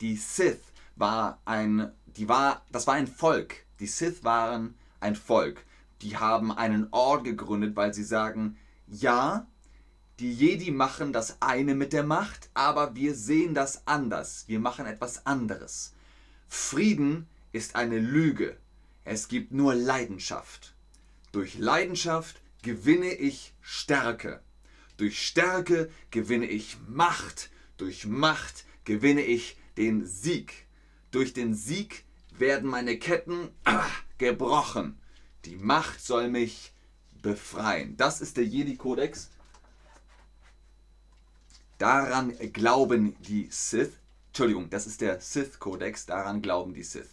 Die 0.00 0.16
Sith 0.16 0.60
war 0.96 1.40
ein, 1.44 1.92
die 2.06 2.28
war, 2.28 2.64
das 2.70 2.86
war 2.86 2.94
ein 2.94 3.06
Volk. 3.06 3.66
Die 3.80 3.86
Sith 3.86 4.24
waren 4.24 4.74
ein 5.00 5.16
Volk. 5.16 5.64
Die 6.00 6.16
haben 6.16 6.50
einen 6.50 6.88
Ort 6.92 7.24
gegründet, 7.24 7.76
weil 7.76 7.92
sie 7.92 8.04
sagen, 8.04 8.56
ja, 8.86 9.46
die 10.22 10.32
Jedi 10.32 10.70
machen 10.70 11.12
das 11.12 11.42
eine 11.42 11.74
mit 11.74 11.92
der 11.92 12.04
Macht, 12.04 12.48
aber 12.54 12.94
wir 12.94 13.16
sehen 13.16 13.54
das 13.54 13.88
anders. 13.88 14.44
Wir 14.46 14.60
machen 14.60 14.86
etwas 14.86 15.26
anderes. 15.26 15.94
Frieden 16.46 17.26
ist 17.50 17.74
eine 17.74 17.98
Lüge. 17.98 18.56
Es 19.04 19.26
gibt 19.26 19.50
nur 19.50 19.74
Leidenschaft. 19.74 20.74
Durch 21.32 21.58
Leidenschaft 21.58 22.40
gewinne 22.62 23.12
ich 23.12 23.52
Stärke. 23.60 24.40
Durch 24.96 25.26
Stärke 25.26 25.90
gewinne 26.12 26.46
ich 26.46 26.76
Macht. 26.86 27.50
Durch 27.76 28.06
Macht 28.06 28.64
gewinne 28.84 29.22
ich 29.22 29.56
den 29.76 30.06
Sieg. 30.06 30.68
Durch 31.10 31.32
den 31.32 31.52
Sieg 31.52 32.04
werden 32.38 32.70
meine 32.70 32.96
Ketten 32.96 33.48
ah, 33.64 33.90
gebrochen. 34.18 35.00
Die 35.46 35.56
Macht 35.56 36.00
soll 36.00 36.28
mich 36.28 36.72
befreien. 37.22 37.96
Das 37.96 38.20
ist 38.20 38.36
der 38.36 38.44
Jedi-Kodex. 38.44 39.30
Daran 41.82 42.38
glauben 42.52 43.16
die 43.22 43.48
Sith. 43.50 43.90
Entschuldigung, 44.28 44.70
das 44.70 44.86
ist 44.86 45.00
der 45.00 45.20
Sith-Kodex. 45.20 46.06
Daran 46.06 46.40
glauben 46.40 46.74
die 46.74 46.84
Sith. 46.84 47.08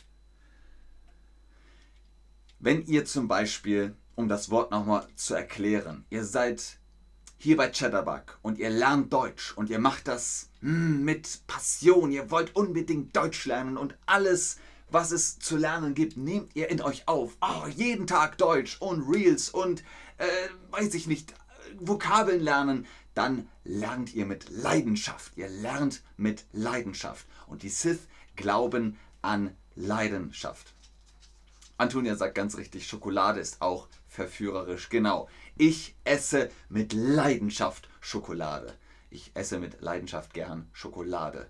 Wenn 2.60 2.86
ihr 2.86 3.04
zum 3.04 3.28
Beispiel, 3.28 3.96
um 4.14 4.30
das 4.30 4.52
Wort 4.52 4.70
nochmal 4.70 5.08
zu 5.16 5.34
erklären, 5.34 6.06
ihr 6.12 6.24
seid 6.24 6.78
hier 7.40 7.58
bei 7.58 7.70
Chatterbug 7.70 8.38
und 8.44 8.60
ihr 8.60 8.70
lernt 8.70 9.12
Deutsch 9.12 9.58
und 9.58 9.72
ihr 9.72 9.80
macht 9.80 10.08
das 10.08 10.52
mm, 10.62 11.04
mit 11.04 11.48
Passion, 11.48 12.12
ihr 12.12 12.30
wollt 12.30 12.56
unbedingt 12.56 13.18
Deutsch 13.18 13.48
lernen 13.48 13.76
und 13.76 13.98
alles, 14.06 14.58
was 14.92 15.10
es 15.10 15.40
zu 15.40 15.58
lernen 15.58 15.96
gibt, 15.96 16.16
nehmt 16.16 16.56
ihr 16.56 16.70
in 16.70 16.84
euch 16.84 17.08
auf. 17.08 17.36
Oh, 17.42 17.66
jeden 17.76 18.06
Tag 18.06 18.38
Deutsch 18.38 18.80
und 18.80 19.02
Reels 19.02 19.50
und, 19.50 19.84
äh, 20.20 20.28
weiß 20.70 20.94
ich 20.94 21.08
nicht, 21.08 21.34
Vokabeln 21.80 22.42
lernen. 22.42 22.86
Dann 23.20 23.50
lernt 23.66 24.14
ihr 24.14 24.26
mit 24.26 24.50
Leidenschaft. 24.50 25.36
Ihr 25.36 25.50
lernt 25.50 26.04
mit 26.16 26.46
Leidenschaft. 26.54 27.28
Und 27.48 27.64
die 27.64 27.70
Sith 27.70 28.08
glauben 28.38 28.98
an 29.22 29.58
Leidenschaft. 29.76 30.74
Antonia 31.76 32.16
sagt 32.16 32.34
ganz 32.36 32.56
richtig, 32.56 32.88
Schokolade 32.88 33.42
ist 33.42 33.62
auch 33.62 33.90
verführerisch. 34.08 34.88
Genau. 34.88 35.28
Ich 35.58 35.98
esse 36.06 36.50
mit 36.70 36.94
Leidenschaft 36.94 37.90
Schokolade. 38.00 38.74
Ich 39.10 39.32
esse 39.34 39.60
mit 39.60 39.82
Leidenschaft 39.82 40.34
gern 40.34 40.70
Schokolade. 40.72 41.50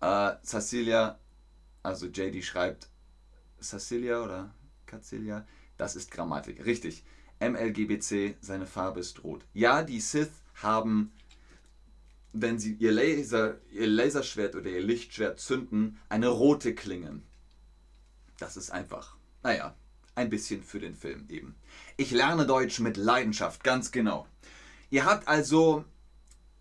Äh, 0.00 0.36
Cecilia, 0.42 1.18
also 1.82 2.06
JD 2.06 2.42
schreibt 2.42 2.88
Cecilia 3.60 4.24
oder 4.24 4.54
Cacilia, 4.86 5.46
das 5.76 5.94
ist 5.94 6.10
Grammatik. 6.10 6.64
Richtig. 6.64 7.04
MLGBC, 7.40 8.36
seine 8.40 8.66
Farbe 8.66 9.00
ist 9.00 9.22
rot. 9.24 9.44
Ja, 9.54 9.82
die 9.82 10.00
Sith 10.00 10.30
haben, 10.54 11.12
wenn 12.32 12.58
sie 12.58 12.74
ihr, 12.74 12.92
Laser, 12.92 13.58
ihr 13.72 13.86
Laserschwert 13.86 14.54
oder 14.54 14.70
ihr 14.70 14.82
Lichtschwert 14.82 15.40
zünden, 15.40 15.98
eine 16.08 16.28
rote 16.28 16.74
Klinge. 16.74 17.22
Das 18.38 18.56
ist 18.56 18.70
einfach, 18.70 19.16
naja, 19.42 19.74
ein 20.14 20.30
bisschen 20.30 20.62
für 20.62 20.80
den 20.80 20.96
Film 20.96 21.26
eben. 21.28 21.54
Ich 21.96 22.10
lerne 22.10 22.46
Deutsch 22.46 22.80
mit 22.80 22.96
Leidenschaft, 22.96 23.62
ganz 23.62 23.92
genau. 23.92 24.26
Ihr 24.90 25.04
habt 25.04 25.28
also 25.28 25.84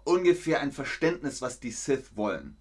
ungefähr 0.04 0.62
ein 0.62 0.72
Verständnis, 0.72 1.42
was 1.42 1.60
die 1.60 1.72
Sith 1.72 2.16
wollen. 2.16 2.56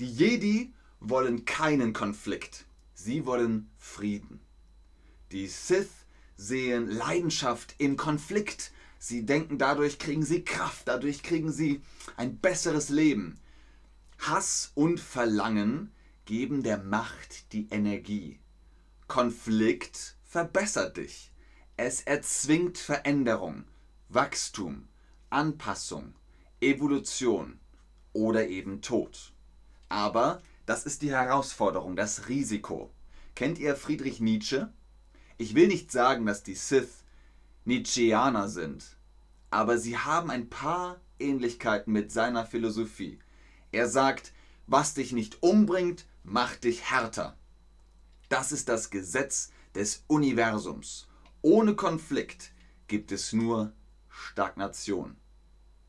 Die 0.00 0.10
Jedi 0.10 0.72
wollen 1.00 1.44
keinen 1.44 1.92
Konflikt. 1.92 2.64
Sie 2.94 3.26
wollen 3.26 3.70
Frieden. 3.78 4.40
Die 5.32 5.46
Sith 5.46 5.90
sehen 6.38 6.88
Leidenschaft 6.88 7.74
im 7.76 7.98
Konflikt. 7.98 8.72
Sie 8.98 9.26
denken, 9.26 9.58
dadurch 9.58 9.98
kriegen 9.98 10.24
sie 10.24 10.44
Kraft, 10.44 10.88
dadurch 10.88 11.22
kriegen 11.22 11.52
sie 11.52 11.82
ein 12.16 12.38
besseres 12.38 12.88
Leben. 12.88 13.38
Hass 14.18 14.72
und 14.74 14.98
Verlangen 14.98 15.92
geben 16.24 16.62
der 16.62 16.78
Macht 16.78 17.52
die 17.52 17.68
Energie. 17.70 18.38
Konflikt 19.06 20.16
verbessert 20.24 20.96
dich. 20.96 21.30
Es 21.76 22.00
erzwingt 22.02 22.78
Veränderung, 22.78 23.64
Wachstum, 24.08 24.88
Anpassung, 25.30 26.14
Evolution 26.60 27.60
oder 28.12 28.48
eben 28.48 28.80
Tod. 28.82 29.32
Aber 29.88 30.42
das 30.66 30.84
ist 30.84 31.02
die 31.02 31.10
Herausforderung, 31.10 31.96
das 31.96 32.28
Risiko. 32.28 32.92
Kennt 33.34 33.58
ihr 33.58 33.76
Friedrich 33.76 34.20
Nietzsche? 34.20 34.72
Ich 35.40 35.54
will 35.54 35.68
nicht 35.68 35.92
sagen, 35.92 36.26
dass 36.26 36.42
die 36.42 36.56
Sith 36.56 37.04
Nietzscheaner 37.64 38.48
sind, 38.48 38.96
aber 39.50 39.78
sie 39.78 39.96
haben 39.96 40.30
ein 40.30 40.50
paar 40.50 41.00
Ähnlichkeiten 41.20 41.92
mit 41.92 42.10
seiner 42.10 42.44
Philosophie. 42.44 43.20
Er 43.70 43.88
sagt, 43.88 44.32
was 44.66 44.94
dich 44.94 45.12
nicht 45.12 45.40
umbringt, 45.40 46.06
macht 46.24 46.64
dich 46.64 46.90
härter. 46.90 47.36
Das 48.28 48.50
ist 48.50 48.68
das 48.68 48.90
Gesetz 48.90 49.52
des 49.76 50.02
Universums. 50.08 51.06
Ohne 51.40 51.76
Konflikt 51.76 52.52
gibt 52.88 53.12
es 53.12 53.32
nur 53.32 53.72
Stagnation. 54.08 55.16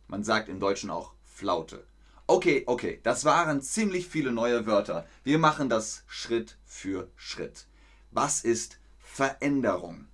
Man 0.08 0.24
sagt 0.24 0.48
im 0.50 0.60
Deutschen 0.60 0.92
auch 0.92 1.14
Flaute. 1.24 1.84
Okay, 2.28 2.66
okay, 2.68 3.00
das 3.02 3.26
waren 3.26 3.64
ziemlich 3.64 4.08
viele 4.08 4.32
neue 4.32 4.68
Wörter. 4.68 5.08
Wir 5.24 5.40
machen 5.40 5.70
das 5.70 6.04
Schritt 6.06 6.60
für 6.66 7.10
Schritt. 7.16 7.66
Was 8.12 8.44
ist 8.44 8.80
Veränderung? 9.12 10.08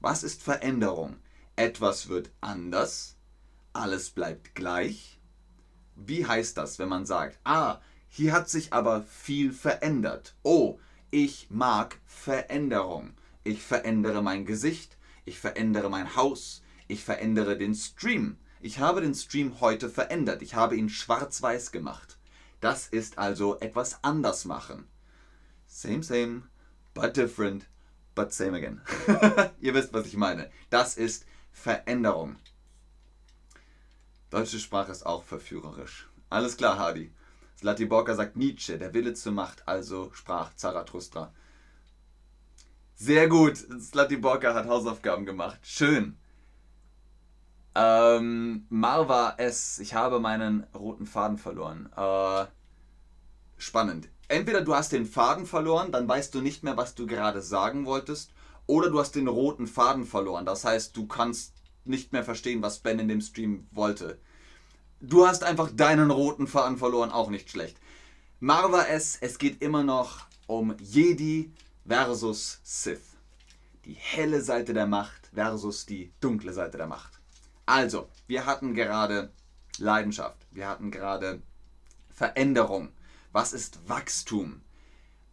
Was 0.00 0.22
ist 0.22 0.42
Veränderung? 0.42 1.16
Etwas 1.56 2.08
wird 2.08 2.30
anders, 2.40 3.16
alles 3.74 4.08
bleibt 4.10 4.54
gleich. 4.54 5.20
Wie 5.94 6.24
heißt 6.24 6.56
das, 6.56 6.78
wenn 6.78 6.88
man 6.88 7.04
sagt, 7.04 7.38
ah, 7.44 7.80
hier 8.08 8.32
hat 8.32 8.48
sich 8.48 8.72
aber 8.72 9.02
viel 9.02 9.52
verändert. 9.52 10.36
Oh, 10.42 10.78
ich 11.10 11.48
mag 11.50 11.98
Veränderung. 12.06 13.14
Ich 13.44 13.62
verändere 13.62 14.22
mein 14.22 14.46
Gesicht, 14.46 14.96
ich 15.26 15.38
verändere 15.38 15.90
mein 15.90 16.16
Haus, 16.16 16.62
ich 16.88 17.04
verändere 17.04 17.58
den 17.58 17.74
Stream. 17.74 18.38
Ich 18.60 18.78
habe 18.78 19.02
den 19.02 19.14
Stream 19.14 19.60
heute 19.60 19.90
verändert. 19.90 20.40
Ich 20.40 20.54
habe 20.54 20.76
ihn 20.76 20.88
schwarz-weiß 20.88 21.72
gemacht. 21.72 22.16
Das 22.60 22.86
ist 22.86 23.18
also 23.18 23.58
etwas 23.58 24.02
anders 24.02 24.46
machen. 24.46 24.86
Same, 25.66 26.02
same, 26.02 26.44
but 26.94 27.16
different, 27.16 27.66
but 28.16 28.32
same 28.32 28.56
again. 28.56 28.80
Ihr 29.60 29.74
wisst, 29.74 29.92
was 29.92 30.06
ich 30.06 30.16
meine. 30.16 30.50
Das 30.70 30.96
ist 30.96 31.24
Veränderung. 31.52 32.34
Deutsche 34.30 34.58
Sprache 34.58 34.90
ist 34.90 35.06
auch 35.06 35.22
verführerisch. 35.22 36.08
Alles 36.28 36.56
klar, 36.56 36.78
Hardy. 36.78 37.12
Slatiborka 37.58 38.14
sagt 38.14 38.36
Nietzsche, 38.36 38.78
der 38.78 38.92
Wille 38.92 39.14
zur 39.14 39.32
Macht, 39.32 39.66
also 39.68 40.10
sprach 40.12 40.54
Zarathustra. 40.56 41.32
Sehr 42.96 43.28
gut, 43.28 43.56
Slatiborka 43.56 44.52
hat 44.54 44.66
Hausaufgaben 44.66 45.24
gemacht. 45.24 45.60
Schön. 45.62 46.18
Ähm, 47.74 48.66
Marva 48.70 49.34
S. 49.36 49.78
Ich 49.78 49.94
habe 49.94 50.18
meinen 50.18 50.64
roten 50.74 51.06
Faden 51.06 51.36
verloren. 51.36 51.90
Äh, 51.94 52.46
spannend. 53.58 54.08
Entweder 54.28 54.62
du 54.62 54.74
hast 54.74 54.92
den 54.92 55.06
Faden 55.06 55.46
verloren, 55.46 55.92
dann 55.92 56.08
weißt 56.08 56.34
du 56.34 56.40
nicht 56.40 56.62
mehr, 56.62 56.76
was 56.76 56.94
du 56.94 57.06
gerade 57.06 57.42
sagen 57.42 57.86
wolltest, 57.86 58.32
oder 58.66 58.90
du 58.90 58.98
hast 58.98 59.14
den 59.14 59.28
roten 59.28 59.66
Faden 59.66 60.04
verloren. 60.04 60.44
Das 60.44 60.64
heißt, 60.64 60.96
du 60.96 61.06
kannst 61.06 61.52
nicht 61.84 62.12
mehr 62.12 62.24
verstehen, 62.24 62.62
was 62.62 62.80
Ben 62.80 62.98
in 62.98 63.08
dem 63.08 63.20
Stream 63.20 63.66
wollte. 63.70 64.18
du 65.00 65.26
hast 65.26 65.44
einfach 65.44 65.70
deinen 65.70 66.10
roten 66.10 66.46
Faden 66.46 66.78
verloren, 66.78 67.10
auch 67.10 67.30
nicht 67.30 67.50
schlecht. 67.50 67.76
Marva 68.40 68.86
es, 68.86 69.16
es 69.20 69.38
geht 69.38 69.62
immer 69.62 69.84
noch 69.84 70.26
um 70.46 70.74
Jedi 70.80 71.52
versus 71.86 72.60
Sith. 72.64 73.16
Die 73.84 73.94
helle 73.94 74.40
Seite 74.40 74.74
der 74.74 74.86
Macht 74.86 75.30
versus 75.32 75.86
die 75.86 76.12
dunkle 76.20 76.52
Seite 76.52 76.76
der 76.76 76.86
Macht. 76.86 77.12
Also, 77.66 78.08
wir 78.26 78.46
hatten 78.46 78.74
gerade 78.74 79.30
Leidenschaft, 79.78 80.38
wir 80.50 80.68
hatten 80.68 80.90
gerade 80.90 81.40
Veränderung. 82.12 82.88
Was 83.36 83.52
ist 83.52 83.86
Wachstum? 83.86 84.62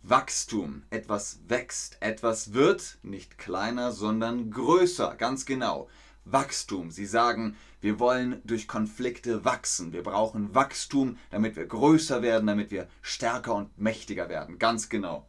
Wachstum, 0.01 0.83
etwas 0.89 1.39
wächst, 1.47 2.01
etwas 2.01 2.51
wird 2.51 2.97
nicht 3.01 3.37
kleiner, 3.37 3.93
sondern 3.93 4.51
größer, 4.51 5.15
ganz 5.15 5.45
genau. 5.45 5.87
Wachstum, 6.25 6.91
sie 6.91 7.05
sagen, 7.05 7.55
wir 7.79 7.99
wollen 7.99 8.41
durch 8.43 8.67
Konflikte 8.67 9.45
wachsen, 9.45 9.93
wir 9.93 10.03
brauchen 10.03 10.53
Wachstum, 10.53 11.17
damit 11.29 11.55
wir 11.55 11.65
größer 11.65 12.21
werden, 12.21 12.45
damit 12.45 12.71
wir 12.71 12.89
stärker 13.01 13.55
und 13.55 13.77
mächtiger 13.77 14.27
werden, 14.27 14.59
ganz 14.59 14.89
genau. 14.89 15.25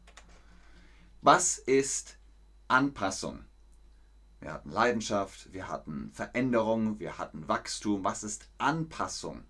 Was 1.22 1.58
ist 1.58 2.18
Anpassung? 2.66 3.44
Wir 4.40 4.52
hatten 4.52 4.70
Leidenschaft, 4.70 5.52
wir 5.52 5.68
hatten 5.68 6.10
Veränderung, 6.12 6.98
wir 6.98 7.18
hatten 7.18 7.46
Wachstum. 7.46 8.02
Was 8.02 8.24
ist 8.24 8.48
Anpassung? 8.58 9.44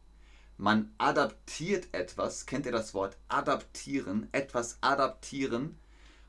Man 0.57 0.95
adaptiert 0.99 1.89
etwas, 1.93 2.47
kennt 2.47 2.67
ihr 2.67 2.73
das 2.73 2.95
Wort 2.95 3.17
adaptieren, 3.29 4.29
etwas 4.33 4.79
adaptieren 4.81 5.79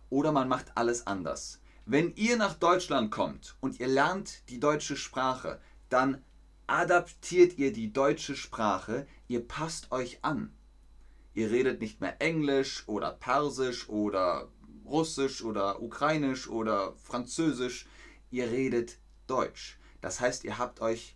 oder 0.09 0.31
man 0.31 0.47
macht 0.47 0.71
alles 0.75 1.05
anders. 1.05 1.61
Wenn 1.85 2.15
ihr 2.15 2.35
nach 2.35 2.55
Deutschland 2.55 3.11
kommt 3.11 3.55
und 3.61 3.79
ihr 3.79 3.87
lernt 3.87 4.49
die 4.49 4.59
deutsche 4.59 4.95
Sprache, 4.97 5.59
dann 5.89 6.23
adaptiert 6.65 7.59
ihr 7.59 7.71
die 7.71 7.93
deutsche 7.93 8.35
Sprache, 8.35 9.05
ihr 9.27 9.47
passt 9.47 9.91
euch 9.91 10.19
an. 10.23 10.51
Ihr 11.35 11.51
redet 11.51 11.81
nicht 11.81 12.01
mehr 12.01 12.19
Englisch 12.19 12.87
oder 12.87 13.11
Persisch 13.11 13.87
oder 13.89 14.49
Russisch 14.85 15.43
oder 15.43 15.81
Ukrainisch 15.81 16.47
oder 16.47 16.93
Französisch, 16.95 17.87
ihr 18.31 18.49
redet 18.49 18.97
Deutsch. 19.27 19.77
Das 20.01 20.19
heißt, 20.19 20.43
ihr 20.43 20.57
habt 20.57 20.81
euch 20.81 21.15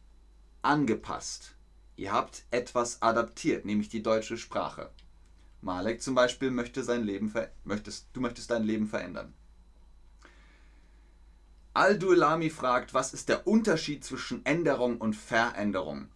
angepasst. 0.61 1.55
Ihr 1.99 2.13
habt 2.13 2.45
etwas 2.49 3.01
adaptiert, 3.01 3.65
nämlich 3.65 3.89
die 3.89 4.01
deutsche 4.01 4.37
Sprache. 4.37 4.89
Malek 5.59 6.01
zum 6.01 6.15
Beispiel 6.15 6.49
möchte 6.49 6.81
sein 6.81 7.03
Leben 7.03 7.33
möchtest, 7.65 8.07
du 8.13 8.21
möchtest 8.21 8.49
dein 8.51 8.63
Leben 8.63 8.87
verändern. 8.87 9.33
Al-Duelami 11.73 12.51
fragt, 12.51 12.93
was 12.93 13.13
ist 13.13 13.27
der 13.27 13.45
Unterschied 13.45 14.05
zwischen 14.05 14.45
Änderung 14.45 14.99
und 14.99 15.13
Veränderung? 15.13 16.07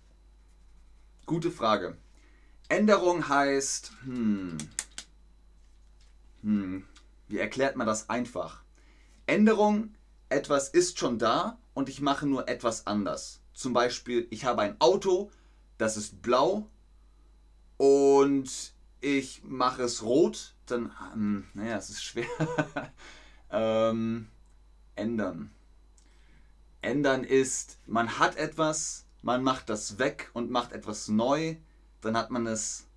Gute 1.26 1.52
Frage. 1.52 1.98
Änderung 2.70 3.28
heißt, 3.28 3.92
hm, 4.06 4.58
hm, 6.44 6.88
wie 7.28 7.40
erklärt 7.40 7.76
man 7.76 7.88
das 7.88 8.10
einfach? 8.10 8.62
Änderung, 9.26 9.94
etwas 10.30 10.70
ist 10.70 10.98
schon 10.98 11.20
da 11.20 11.58
und 11.74 11.90
ich 11.90 12.00
mache 12.00 12.26
nur 12.26 12.48
etwas 12.48 12.88
anders. 12.88 13.42
Zum 13.54 13.74
Beispiel, 13.74 14.28
ich 14.30 14.46
habe 14.46 14.62
ein 14.62 14.80
Auto, 14.80 15.30
das 15.78 15.98
ist 15.98 16.22
blau 16.22 16.70
und 17.78 18.74
ich 19.02 19.42
mache 19.44 19.84
es 19.84 20.04
rot, 20.04 20.56
dann, 20.66 20.92
ähm, 21.14 21.46
naja, 21.54 21.78
es 21.78 21.90
ist 21.90 22.04
schwer. 22.04 22.26
ähm, 23.52 24.30
ändern. 24.96 25.52
Ändern 26.82 27.24
ist, 27.24 27.80
man 27.86 28.20
hat 28.20 28.38
etwas, 28.38 29.06
man 29.22 29.44
macht 29.44 29.70
das 29.70 30.00
weg 30.00 30.30
und 30.34 30.52
macht 30.52 30.72
etwas 30.72 31.08
neu, 31.08 31.56
dann 32.02 32.18
hat 32.18 32.30
man 32.30 32.48
es 32.48 32.88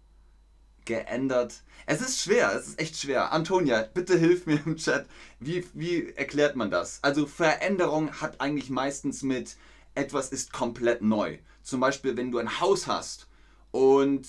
geändert. 0.84 1.62
Es 1.84 2.00
ist 2.00 2.20
schwer, 2.20 2.52
es 2.54 2.68
ist 2.68 2.80
echt 2.80 2.96
schwer. 2.96 3.32
Antonia, 3.32 3.82
bitte 3.82 4.16
hilf 4.18 4.46
mir 4.46 4.60
im 4.64 4.76
Chat. 4.76 5.06
Wie, 5.40 5.66
wie 5.74 6.12
erklärt 6.12 6.56
man 6.56 6.70
das? 6.70 7.00
Also 7.02 7.26
Veränderung 7.26 8.12
hat 8.20 8.40
eigentlich 8.40 8.70
meistens 8.70 9.22
mit 9.22 9.56
etwas 9.96 10.30
ist 10.30 10.52
komplett 10.52 11.02
neu. 11.02 11.38
Zum 11.62 11.80
Beispiel, 11.80 12.16
wenn 12.16 12.30
du 12.30 12.38
ein 12.38 12.60
Haus 12.60 12.86
hast 12.86 13.28
und 13.72 14.26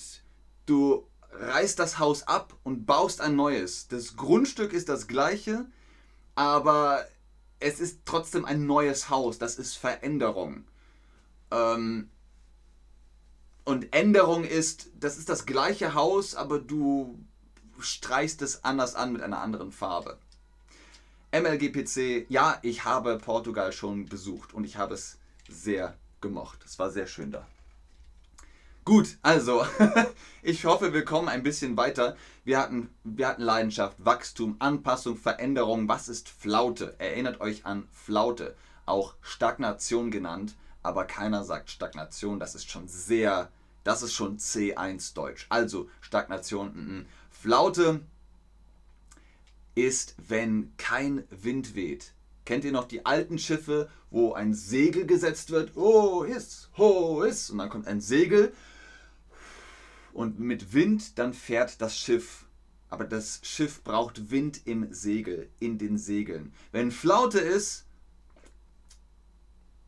du 0.66 1.06
reißt 1.30 1.78
das 1.78 1.98
Haus 1.98 2.24
ab 2.24 2.54
und 2.64 2.86
baust 2.86 3.20
ein 3.20 3.36
neues. 3.36 3.88
Das 3.88 4.16
Grundstück 4.16 4.72
ist 4.72 4.88
das 4.88 5.06
gleiche, 5.06 5.66
aber 6.34 7.06
es 7.60 7.80
ist 7.80 8.00
trotzdem 8.04 8.44
ein 8.44 8.66
neues 8.66 9.10
Haus. 9.10 9.38
Das 9.38 9.56
ist 9.56 9.76
Veränderung. 9.76 10.64
Ähm, 11.50 12.10
und 13.64 13.94
Änderung 13.94 14.44
ist, 14.44 14.90
das 14.98 15.18
ist 15.18 15.28
das 15.28 15.44
gleiche 15.44 15.94
Haus, 15.94 16.34
aber 16.34 16.58
du 16.58 17.18
streichst 17.78 18.42
es 18.42 18.64
anders 18.64 18.94
an 18.94 19.12
mit 19.12 19.22
einer 19.22 19.40
anderen 19.40 19.72
Farbe. 19.72 20.18
MLGPC, 21.32 22.26
ja, 22.30 22.58
ich 22.62 22.84
habe 22.84 23.18
Portugal 23.18 23.72
schon 23.72 24.06
besucht 24.06 24.54
und 24.54 24.64
ich 24.64 24.78
habe 24.78 24.94
es 24.94 25.18
sehr 25.48 25.96
gemocht. 26.20 26.60
Es 26.64 26.78
war 26.78 26.90
sehr 26.90 27.06
schön 27.06 27.30
da. 27.30 27.46
Gut, 28.84 29.18
also, 29.20 29.66
ich 30.42 30.64
hoffe, 30.64 30.94
wir 30.94 31.04
kommen 31.04 31.28
ein 31.28 31.42
bisschen 31.42 31.76
weiter. 31.76 32.16
Wir 32.44 32.58
hatten, 32.58 32.88
wir 33.04 33.28
hatten 33.28 33.42
Leidenschaft, 33.42 33.96
Wachstum, 33.98 34.56
Anpassung, 34.60 35.18
Veränderung. 35.18 35.88
Was 35.88 36.08
ist 36.08 36.30
Flaute? 36.30 36.94
Erinnert 36.98 37.42
euch 37.42 37.66
an 37.66 37.86
Flaute, 37.92 38.56
auch 38.86 39.14
Stagnation 39.20 40.10
genannt, 40.10 40.56
aber 40.82 41.04
keiner 41.04 41.44
sagt 41.44 41.70
Stagnation. 41.70 42.40
Das 42.40 42.54
ist 42.54 42.70
schon 42.70 42.88
sehr, 42.88 43.50
das 43.84 44.00
ist 44.00 44.14
schon 44.14 44.38
C1 44.38 45.14
Deutsch. 45.14 45.44
Also, 45.50 45.90
Stagnation, 46.00 46.68
n 46.68 47.00
-n. 47.02 47.06
Flaute 47.30 48.00
ist, 49.74 50.14
wenn 50.16 50.72
kein 50.78 51.24
Wind 51.30 51.74
weht. 51.74 52.14
Kennt 52.48 52.64
ihr 52.64 52.72
noch 52.72 52.88
die 52.88 53.04
alten 53.04 53.38
Schiffe, 53.38 53.90
wo 54.08 54.32
ein 54.32 54.54
Segel 54.54 55.04
gesetzt 55.04 55.50
wird? 55.50 55.76
Oh, 55.76 56.22
ist, 56.22 56.70
ho, 56.78 57.20
ist. 57.20 57.50
Und 57.50 57.58
dann 57.58 57.68
kommt 57.68 57.86
ein 57.86 58.00
Segel. 58.00 58.54
Und 60.14 60.40
mit 60.40 60.72
Wind 60.72 61.18
dann 61.18 61.34
fährt 61.34 61.82
das 61.82 61.98
Schiff. 61.98 62.46
Aber 62.88 63.04
das 63.04 63.40
Schiff 63.42 63.84
braucht 63.84 64.30
Wind 64.30 64.66
im 64.66 64.90
Segel, 64.94 65.50
in 65.60 65.76
den 65.76 65.98
Segeln. 65.98 66.54
Wenn 66.72 66.90
Flaute 66.90 67.38
ist, 67.38 67.84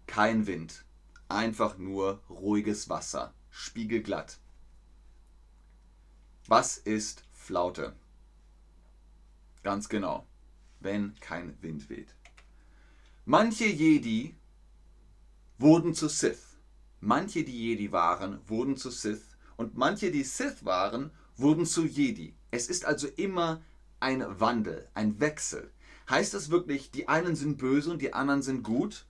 kein 0.07 0.47
Wind. 0.47 0.85
Einfach 1.29 1.79
nur 1.79 2.21
ruhiges 2.29 2.91
Wasser. 2.91 3.33
Spiegelglatt. 3.49 4.39
Was 6.47 6.77
ist 6.77 7.25
Flaute? 7.33 7.97
Ganz 9.63 9.89
genau. 9.89 10.27
Wenn 10.81 11.15
kein 11.21 11.57
Wind 11.63 11.89
weht. 11.89 12.15
Manche 13.33 13.67
Jedi 13.67 14.35
wurden 15.57 15.95
zu 15.95 16.09
Sith. 16.09 16.59
Manche, 16.99 17.45
die 17.45 17.57
Jedi 17.57 17.93
waren, 17.93 18.41
wurden 18.49 18.77
zu 18.77 18.91
Sith. 18.91 19.23
Und 19.57 19.77
manche, 19.77 20.11
die 20.11 20.25
Sith 20.25 20.65
waren, 20.65 21.13
wurden 21.37 21.65
zu 21.65 21.87
Jedi. 21.87 22.35
Es 22.51 22.67
ist 22.67 22.85
also 22.85 23.07
immer 23.07 23.63
ein 24.01 24.25
Wandel, 24.41 24.89
ein 24.95 25.21
Wechsel. 25.21 25.71
Heißt 26.11 26.35
das 26.35 26.51
wirklich, 26.51 26.91
die 26.91 27.07
einen 27.07 27.37
sind 27.37 27.59
böse 27.59 27.93
und 27.93 28.03
die 28.03 28.15
anderen 28.15 28.43
sind 28.43 28.65
gut? 28.65 29.07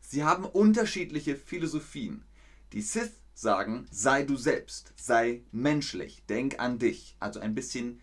Sie 0.00 0.24
haben 0.24 0.46
unterschiedliche 0.46 1.36
Philosophien. 1.36 2.24
Die 2.72 2.80
Sith 2.80 3.12
sagen, 3.34 3.86
sei 3.90 4.22
du 4.22 4.38
selbst, 4.38 4.94
sei 4.96 5.42
menschlich, 5.52 6.22
denk 6.30 6.60
an 6.60 6.78
dich. 6.78 7.14
Also 7.20 7.40
ein 7.40 7.54
bisschen, 7.54 8.00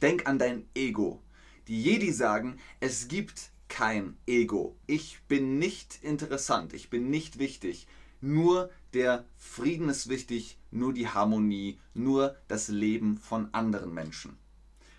denk 0.00 0.26
an 0.26 0.40
dein 0.40 0.66
Ego. 0.74 1.22
Die 1.68 1.80
Jedi 1.80 2.10
sagen, 2.10 2.58
es 2.80 3.06
gibt 3.06 3.51
kein 3.72 4.18
Ego. 4.26 4.76
Ich 4.86 5.22
bin 5.28 5.58
nicht 5.58 6.04
interessant, 6.04 6.74
ich 6.74 6.90
bin 6.90 7.08
nicht 7.08 7.38
wichtig. 7.38 7.86
Nur 8.20 8.70
der 8.92 9.24
Frieden 9.38 9.88
ist 9.88 10.10
wichtig, 10.10 10.58
nur 10.70 10.92
die 10.92 11.08
Harmonie, 11.08 11.80
nur 11.94 12.36
das 12.48 12.68
Leben 12.68 13.16
von 13.16 13.48
anderen 13.54 13.94
Menschen. 13.94 14.36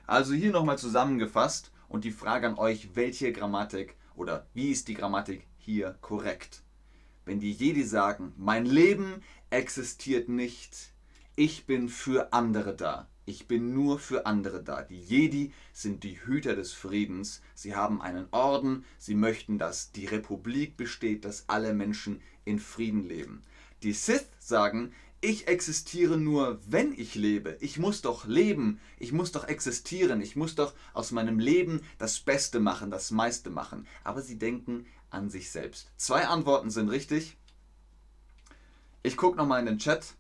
Also 0.08 0.34
hier 0.34 0.52
nochmal 0.52 0.80
zusammengefasst 0.80 1.72
und 1.88 2.04
die 2.04 2.12
Frage 2.12 2.48
an 2.48 2.58
euch, 2.58 2.96
welche 2.96 3.32
Grammatik 3.32 3.96
oder 4.16 4.48
wie 4.56 4.72
ist 4.72 4.88
die 4.88 4.96
Grammatik 4.96 5.46
hier 5.60 5.96
korrekt? 6.02 6.64
Wenn 7.26 7.40
die 7.40 7.52
Jedi 7.52 7.84
sagen, 7.84 8.34
mein 8.38 8.66
Leben 8.66 9.22
existiert 9.52 10.30
nicht, 10.30 10.94
ich 11.36 11.68
bin 11.68 11.90
für 11.90 12.34
andere 12.34 12.76
da. 12.76 13.08
Ich 13.26 13.48
bin 13.48 13.74
nur 13.74 14.00
für 14.00 14.26
andere 14.26 14.62
da. 14.62 14.82
Die 14.82 15.00
Jedi 15.00 15.54
sind 15.72 16.04
die 16.04 16.20
Hüter 16.26 16.56
des 16.56 16.74
Friedens. 16.74 17.42
Sie 17.56 17.76
haben 17.76 18.02
einen 18.02 18.28
Orden. 18.32 18.84
Sie 18.98 19.16
möchten, 19.16 19.58
dass 19.58 19.92
die 19.92 20.06
Republik 20.06 20.76
besteht, 20.76 21.24
dass 21.24 21.48
alle 21.48 21.74
Menschen 21.74 22.22
in 22.44 22.60
Frieden 22.60 23.08
leben. 23.08 23.42
Die 23.82 23.94
Sith 23.94 24.28
sagen, 24.40 24.94
ich 25.22 25.48
existiere 25.48 26.18
nur, 26.18 26.60
wenn 26.68 26.92
ich 26.92 27.16
lebe. 27.16 27.56
Ich 27.62 27.80
muss 27.80 28.02
doch 28.02 28.28
leben. 28.28 28.82
Ich 29.00 29.14
muss 29.14 29.32
doch 29.32 29.48
existieren. 29.48 30.20
Ich 30.20 30.36
muss 30.36 30.56
doch 30.56 30.74
aus 30.94 31.12
meinem 31.12 31.40
Leben 31.40 31.82
das 31.98 32.20
Beste 32.20 32.60
machen, 32.60 32.92
das 32.92 33.10
meiste 33.12 33.50
machen. 33.50 33.88
Aber 34.04 34.22
sie 34.22 34.38
denken 34.38 34.86
an 35.10 35.30
sich 35.30 35.50
selbst. 35.50 35.90
Zwei 35.96 36.28
Antworten 36.28 36.70
sind 36.70 36.90
richtig. 36.90 37.38
Ich 39.02 39.16
gucke 39.16 39.38
nochmal 39.38 39.62
in 39.62 39.66
den 39.66 39.78
Chat. 39.78 40.16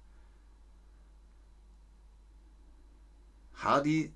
Hardy 3.63 4.13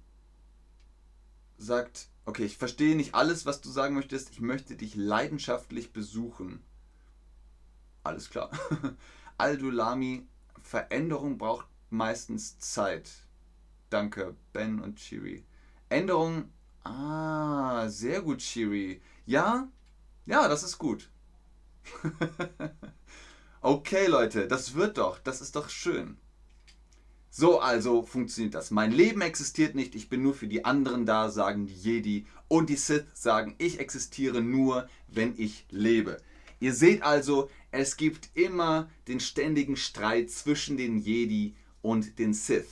sagt, 1.58 2.10
okay, 2.26 2.46
ich 2.46 2.58
verstehe 2.58 2.96
nicht 2.96 3.16
alles, 3.16 3.46
was 3.46 3.62
du 3.62 3.70
sagen 3.70 3.96
möchtest. 3.96 4.32
Ich 4.32 4.42
möchte 4.42 4.76
dich 4.76 4.96
leidenschaftlich 4.96 5.94
besuchen. 5.94 6.64
Alles 8.04 8.30
klar. 8.30 8.52
Aldulami, 9.38 10.28
Veränderung 10.62 11.38
braucht 11.38 11.68
meistens 11.90 12.60
Zeit. 12.60 13.10
Danke, 13.90 14.36
Ben 14.54 14.80
und 14.80 14.98
Chiri. 14.98 15.46
Änderung. 15.90 16.52
Ah, 16.84 17.88
sehr 17.90 18.22
gut, 18.22 18.40
Chiri. 18.40 19.02
Ja, 19.26 19.68
ja, 20.26 20.48
das 20.48 20.64
ist 20.64 20.78
gut. 20.78 21.10
okay, 23.62 24.08
Leute, 24.08 24.48
das 24.48 24.74
wird 24.74 24.98
doch. 24.98 25.20
Das 25.20 25.42
ist 25.42 25.56
doch 25.56 25.70
schön. 25.70 26.18
So 27.39 27.60
also 27.60 28.02
funktioniert 28.02 28.56
das. 28.56 28.71
Mein 28.71 28.91
Leben 28.91 29.21
existiert 29.21 29.76
nicht, 29.76 29.93
ich 29.93 30.10
bin 30.10 30.23
nur 30.23 30.34
für 30.34 30.47
die 30.47 30.65
anderen 30.65 31.06
da, 31.06 31.30
sagen 31.30 31.67
die 31.67 31.76
Jedi. 31.76 32.26
Und 32.47 32.67
die 32.67 32.78
Sith 32.78 33.06
sagen, 33.13 33.54
ich 33.60 33.80
existiere 33.80 34.41
nur, 34.41 34.89
wenn 35.08 35.36
ich 35.38 35.67
lebe. 35.69 36.17
Ihr 36.60 36.73
seht 36.73 37.04
also, 37.04 37.52
es 37.69 37.95
gibt 37.95 38.32
immer 38.34 38.89
den 39.08 39.19
ständigen 39.19 39.78
Streit 39.78 40.32
zwischen 40.32 40.78
den 40.78 40.97
Jedi 40.97 41.54
und 41.84 42.17
den 42.17 42.34
Sith. 42.34 42.65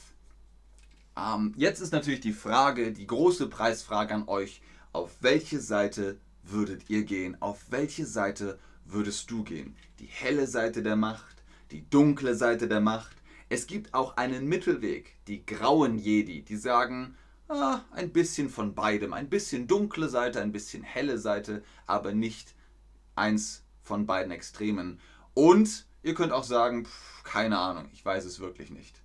Ähm, 1.15 1.53
jetzt 1.55 1.79
ist 1.79 1.93
natürlich 1.93 2.21
die 2.21 2.33
Frage, 2.33 2.91
die 2.91 3.05
große 3.05 3.45
Preisfrage 3.45 4.15
an 4.15 4.27
euch, 4.27 4.63
auf 4.93 5.11
welche 5.21 5.59
Seite 5.59 6.17
würdet 6.41 6.89
ihr 6.89 7.03
gehen? 7.03 7.39
Auf 7.39 7.65
welche 7.69 8.07
Seite 8.07 8.57
würdest 8.83 9.29
du 9.29 9.43
gehen? 9.43 9.75
Die 9.99 10.07
helle 10.07 10.47
Seite 10.47 10.81
der 10.81 10.95
Macht, 10.95 11.43
die 11.69 11.87
dunkle 11.87 12.33
Seite 12.33 12.67
der 12.67 12.81
Macht. 12.81 13.15
Es 13.49 13.67
gibt 13.67 13.93
auch 13.93 14.17
einen 14.17 14.47
Mittelweg, 14.47 15.15
die 15.27 15.45
grauen 15.45 15.97
Jedi, 15.97 16.41
die 16.41 16.57
sagen, 16.57 17.15
ah, 17.47 17.81
ein 17.91 18.11
bisschen 18.11 18.49
von 18.49 18.73
beidem, 18.73 19.13
ein 19.13 19.29
bisschen 19.29 19.67
dunkle 19.67 20.09
Seite, 20.09 20.41
ein 20.41 20.51
bisschen 20.51 20.83
helle 20.83 21.19
Seite, 21.19 21.63
aber 21.85 22.13
nicht 22.13 22.55
eins 23.15 23.63
von 23.81 24.05
beiden 24.05 24.31
Extremen. 24.31 24.99
Und 25.33 25.85
ihr 26.01 26.15
könnt 26.15 26.31
auch 26.31 26.43
sagen, 26.43 26.85
pff, 26.85 27.23
keine 27.23 27.59
Ahnung, 27.59 27.89
ich 27.93 28.03
weiß 28.03 28.25
es 28.25 28.39
wirklich 28.39 28.71
nicht. 28.71 29.01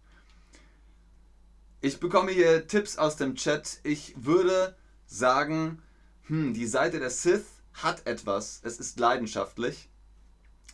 Ich 1.82 1.98
bekomme 1.98 2.30
hier 2.30 2.66
Tipps 2.66 2.98
aus 2.98 3.16
dem 3.16 3.36
Chat. 3.36 3.80
Ich 3.84 4.14
würde 4.16 4.76
sagen, 5.06 5.82
hm, 6.26 6.52
die 6.52 6.66
Seite 6.66 6.98
der 6.98 7.08
Sith 7.08 7.46
hat 7.72 8.06
etwas. 8.06 8.60
Es 8.62 8.78
ist 8.78 9.00
leidenschaftlich. 9.00 9.88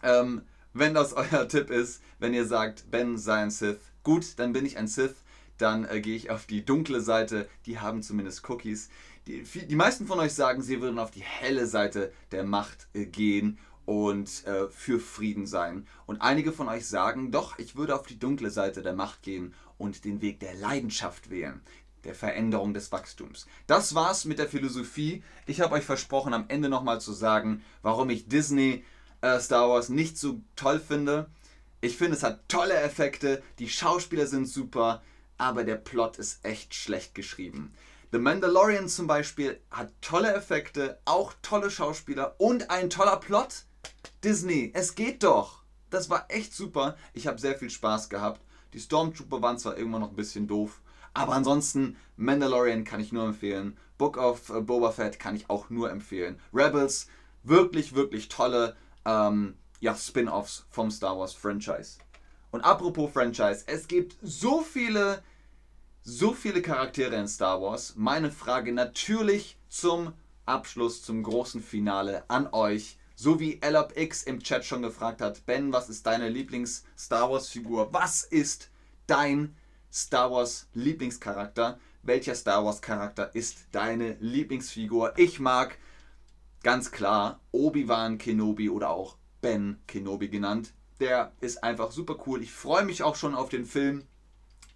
Ähm, 0.03 0.43
wenn 0.79 0.95
das 0.95 1.13
euer 1.13 1.49
Tipp 1.49 1.71
ist, 1.71 2.03
wenn 2.19 2.35
ihr 2.35 2.47
sagt, 2.47 2.91
Ben 2.91 3.19
sei 3.19 3.43
ein 3.43 3.51
Sith, 3.51 3.81
gut, 4.03 4.39
dann 4.39 4.53
bin 4.53 4.67
ich 4.67 4.79
ein 4.79 4.89
Sith. 4.89 5.15
Dann 5.59 5.87
äh, 5.87 6.01
gehe 6.01 6.17
ich 6.17 6.31
auf 6.31 6.47
die 6.47 6.65
dunkle 6.65 7.01
Seite. 7.01 7.49
Die 7.65 7.79
haben 7.79 8.03
zumindest 8.03 8.49
Cookies. 8.49 8.91
Die, 9.27 9.43
die 9.43 9.75
meisten 9.75 10.07
von 10.07 10.19
euch 10.19 10.35
sagen, 10.35 10.63
sie 10.63 10.81
würden 10.81 10.99
auf 10.99 11.11
die 11.11 11.23
helle 11.23 11.67
Seite 11.67 12.13
der 12.31 12.45
Macht 12.45 12.89
äh, 12.93 13.07
gehen 13.07 13.59
und 13.87 14.45
äh, 14.47 14.69
für 14.69 15.01
Frieden 15.01 15.47
sein. 15.47 15.87
Und 16.05 16.21
einige 16.21 16.53
von 16.53 16.69
euch 16.69 16.87
sagen, 16.87 17.33
doch, 17.33 17.59
ich 17.59 17.77
würde 17.77 17.95
auf 17.95 18.07
die 18.07 18.19
dunkle 18.19 18.51
Seite 18.51 18.83
der 18.83 18.93
Macht 18.93 19.23
gehen 19.23 19.55
und 19.79 20.05
den 20.05 20.21
Weg 20.21 20.41
der 20.41 20.55
Leidenschaft 20.55 21.31
wählen, 21.31 21.61
der 22.05 22.15
Veränderung 22.15 22.75
des 22.75 22.93
Wachstums. 22.93 23.47
Das 23.67 23.95
war's 23.95 24.27
mit 24.27 24.39
der 24.39 24.49
Philosophie. 24.49 25.23
Ich 25.47 25.61
habe 25.61 25.75
euch 25.75 25.85
versprochen, 25.85 26.35
am 26.35 26.47
Ende 26.49 26.69
nochmal 26.69 27.01
zu 27.01 27.13
sagen, 27.13 27.65
warum 27.83 28.11
ich 28.11 28.29
Disney 28.29 28.85
äh, 29.27 29.41
Star 29.41 29.69
Wars 29.69 29.89
nicht 29.89 30.19
so 30.19 30.41
toll 30.55 30.81
finde. 30.81 31.29
Ich 31.81 31.97
finde, 31.97 32.17
es 32.17 32.23
hat 32.23 32.49
tolle 32.49 32.75
Effekte, 32.75 33.43
die 33.59 33.69
Schauspieler 33.69 34.27
sind 34.27 34.47
super, 34.47 35.03
aber 35.37 35.65
der 35.65 35.77
Plot 35.77 36.19
ist 36.19 36.45
echt 36.45 36.75
schlecht 36.75 37.15
geschrieben. 37.15 37.73
The 38.13 38.19
Mandalorian 38.19 38.89
zum 38.89 39.07
Beispiel 39.07 39.61
hat 39.71 39.93
tolle 40.01 40.33
Effekte, 40.33 40.99
auch 41.05 41.35
tolle 41.43 41.71
Schauspieler 41.71 42.37
und 42.39 42.71
ein 42.71 42.89
toller 42.89 43.17
Plot. 43.17 43.65
Disney, 44.23 44.73
es 44.75 44.95
geht 44.95 45.23
doch. 45.23 45.63
Das 45.91 46.09
war 46.09 46.27
echt 46.29 46.55
super. 46.55 46.97
Ich 47.13 47.27
habe 47.27 47.39
sehr 47.39 47.59
viel 47.59 47.71
Spaß 47.71 48.09
gehabt. 48.09 48.41
Die 48.73 48.81
Stormtrooper 48.81 49.43
waren 49.43 49.59
zwar 49.59 49.77
irgendwann 49.77 50.03
noch 50.03 50.11
ein 50.11 50.17
bisschen 50.17 50.47
doof, 50.47 50.81
aber 51.15 51.35
ansonsten 51.35 51.97
Mandalorian 52.17 52.85
kann 52.85 53.01
ich 53.01 53.13
nur 53.13 53.25
empfehlen. 53.25 53.77
Book 53.99 54.17
of 54.17 54.51
äh, 54.51 54.61
Boba 54.61 54.93
Fett 54.93 55.19
kann 55.19 55.37
ich 55.37 55.51
auch 55.51 55.71
nur 55.71 55.91
empfehlen. 55.91 56.39
Rebels, 56.53 57.09
wirklich, 57.43 57.95
wirklich 57.95 58.29
tolle 58.29 58.77
ähm, 59.07 59.57
ja, 59.81 59.95
Spin-offs 59.95 60.67
vom 60.69 60.91
Star 60.91 61.19
Wars 61.19 61.33
Franchise. 61.33 61.99
Und 62.51 62.63
apropos 62.63 63.13
Franchise, 63.13 63.65
es 63.67 63.87
gibt 63.89 64.17
so 64.23 64.61
viele, 64.61 65.23
so 66.03 66.33
viele 66.33 66.61
Charaktere 66.61 67.17
in 67.17 67.29
Star 67.29 67.61
Wars. 67.63 67.95
Meine 67.97 68.31
Frage 68.31 68.73
natürlich 68.73 69.59
zum 69.69 70.13
Abschluss, 70.45 71.03
zum 71.03 71.23
großen 71.23 71.63
Finale 71.63 72.25
an 72.29 72.49
euch. 72.53 72.99
So 73.15 73.41
wie 73.41 73.61
X 73.95 74.25
im 74.25 74.41
Chat 74.41 74.65
schon 74.65 74.83
gefragt 74.83 75.21
hat, 75.21 75.47
Ben, 75.47 75.73
was 75.73 75.89
ist 75.89 76.07
deine 76.07 76.29
Lieblings-Star 76.29 77.31
Wars-Figur? 77.31 77.93
Was 77.93 78.25
ist 78.25 78.71
dein 79.07 79.57
Star 79.93 80.31
Wars-Lieblingscharakter? 80.31 81.79
Welcher 82.03 82.35
Star 82.35 82.65
Wars-Charakter 82.65 83.35
ist 83.35 83.67
deine 83.73 84.17
Lieblingsfigur? 84.21 85.15
Ich 85.17 85.41
mag 85.41 85.79
ganz 86.67 86.91
klar 86.91 87.39
Obi-Wan 87.53 88.19
Kenobi 88.19 88.71
oder 88.71 88.91
auch 88.91 89.19
Ben 89.41 89.79
Kenobi 89.87 90.29
genannt. 90.29 90.75
Der 90.99 91.31
ist 91.41 91.63
einfach 91.63 91.93
super 91.93 92.17
cool. 92.27 92.43
Ich 92.43 92.51
freue 92.51 92.85
mich 92.85 93.05
auch 93.05 93.15
schon 93.15 93.37
auf 93.37 93.49
den 93.49 93.65
Film, 93.65 94.03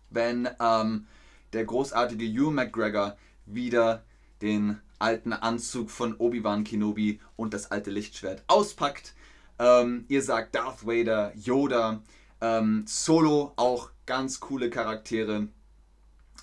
wenn 0.09 0.49
ähm, 0.61 1.09
der 1.53 1.65
großartige 1.65 2.27
Hugh 2.27 2.53
McGregor 2.53 3.17
wieder 3.45 4.05
den 4.41 4.79
alten 5.01 5.33
Anzug 5.33 5.91
von 5.91 6.15
Obi-Wan 6.15 6.63
Kenobi 6.63 7.19
und 7.35 7.55
das 7.55 7.73
alte 7.73 7.91
Lichtschwert 7.91 8.45
auspackt. 8.47 9.17
Ähm, 9.59 10.05
ihr 10.07 10.23
sagt 10.23 10.55
Darth 10.55 10.87
Vader, 10.87 11.33
Yoda, 11.35 12.05
ähm, 12.41 12.85
Solo, 12.87 13.53
auch 13.57 13.91
ganz 14.07 14.39
coole 14.39 14.71
Charaktere. 14.71 15.49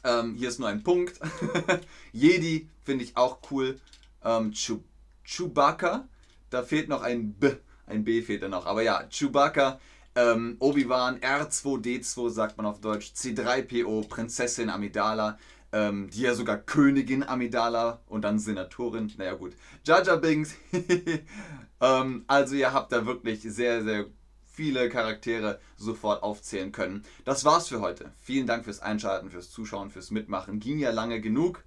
Ähm, 0.03 0.36
hier 0.36 0.49
ist 0.49 0.60
nur 0.60 0.67
ein 0.67 0.83
Punkt. 0.83 1.21
Jedi 2.12 2.67
finde 2.83 3.05
ich 3.05 3.15
auch 3.15 3.39
cool. 3.49 3.79
Ähm, 4.25 4.51
Chew 4.51 4.81
Chewbacca, 5.28 6.08
da 6.50 6.63
fehlt 6.63 6.90
noch 6.90 7.02
ein 7.02 7.34
B. 7.34 7.52
Ein 7.86 8.04
B 8.04 8.22
fehlt 8.22 8.44
da 8.44 8.48
noch. 8.48 8.66
Aber 8.66 8.82
ja, 8.82 9.04
Chewbacca, 9.10 9.80
ähm, 10.16 10.56
Obi-Wan, 10.60 11.20
R2D2 11.20 12.30
sagt 12.30 12.58
man 12.58 12.66
auf 12.66 12.82
Deutsch, 12.82 13.12
C3PO, 13.16 14.08
Prinzessin 14.08 14.70
Amidala 14.70 15.38
ähm, 15.72 16.10
die 16.10 16.22
ja 16.22 16.34
sogar 16.34 16.58
Königin 16.58 17.24
Amidala 17.24 18.02
und 18.08 18.22
dann 18.22 18.40
Senatorin, 18.40 19.12
naja 19.18 19.34
gut, 19.34 19.54
Jaja 19.84 20.16
Binks. 20.16 20.56
ähm, 21.82 22.24
also 22.28 22.56
ihr 22.56 22.74
habt 22.74 22.92
da 22.92 23.06
wirklich 23.06 23.42
sehr, 23.42 23.84
sehr 23.84 24.06
viele 24.46 24.90
Charaktere 24.90 25.60
sofort 25.76 26.24
aufzählen 26.24 26.72
können. 26.72 27.04
Das 27.26 27.46
war's 27.46 27.68
für 27.68 27.82
heute. 27.82 28.12
Vielen 28.18 28.48
Dank 28.48 28.63
fürs 28.63 28.80
Einschalten, 28.80 29.30
fürs 29.30 29.52
Zuschauen, 29.52 29.92
fürs 29.92 30.10
Mitmachen. 30.10 30.60
Ging 30.60 30.80
ja 30.80 30.92
lange 30.92 31.22
genug. 31.22 31.63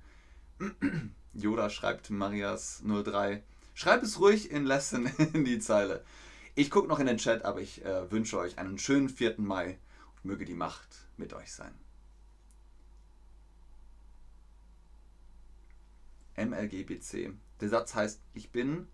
Yoda 1.33 1.71
schreibt 1.71 2.11
Marias 2.11 2.83
03. 2.85 3.45
Schreib 3.81 4.03
es 4.03 4.21
ruhig 4.21 4.51
in 4.51 4.67
Lesson 4.67 5.07
in 5.33 5.47
die 5.47 5.59
Zeile. 5.59 6.05
Ich 6.55 6.71
gucke 6.71 6.87
noch 6.87 6.99
in 6.99 7.07
den 7.07 7.17
Chat, 7.17 7.47
aber 7.47 7.63
ich 7.63 7.83
äh, 7.83 8.13
wünsche 8.13 8.39
euch 8.39 8.59
einen 8.59 8.79
schönen 8.79 9.09
4. 9.09 9.37
Mai 9.39 9.79
und 10.17 10.25
möge 10.27 10.45
die 10.45 10.53
Macht 10.53 11.09
mit 11.17 11.33
euch 11.33 11.51
sein. 11.51 11.73
MLGBC. 16.37 17.33
Der 17.63 17.69
Satz 17.71 17.95
heißt, 17.95 18.21
ich 18.35 18.51
bin 18.51 18.87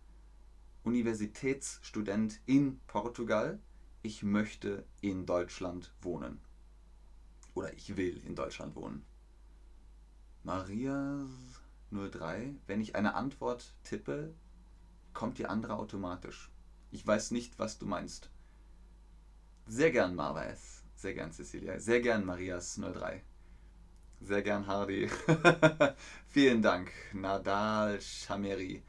Universitätsstudent 0.85 2.39
in 2.47 2.79
Portugal. 2.87 3.59
Ich 4.03 4.23
möchte 4.23 4.85
in 5.01 5.27
Deutschland 5.27 5.93
wohnen. 6.01 6.41
Oder 7.55 7.73
ich 7.73 7.97
will 7.97 8.23
in 8.25 8.37
Deutschland 8.37 8.77
wohnen. 8.77 9.05
Maria 10.45 11.27
03, 11.91 12.55
wenn 12.69 12.81
ich 12.81 12.95
eine 12.95 13.17
Antwort 13.17 13.75
tippe, 13.83 14.33
kommt 15.17 15.39
die 15.39 15.47
andere 15.47 15.77
automatisch. 15.77 16.51
Ich 16.91 17.05
weiß 17.05 17.31
nicht, 17.31 17.59
was 17.59 17.79
du 17.79 17.87
meinst. 17.87 18.31
Sehr 19.67 19.91
gern 19.91 20.15
Marves, 20.15 20.85
sehr 20.95 21.15
gern 21.15 21.33
Cecilia, 21.33 21.81
sehr 21.81 22.01
gern 22.01 22.25
Marias 22.25 22.79
03. 22.79 23.23
Sehr 24.21 24.43
gern, 24.43 24.67
Hardy. 24.67 25.11
Vielen 26.29 26.63
Dank. 26.63 26.91
Nadal 27.13 28.01
Shameri. 28.01 28.83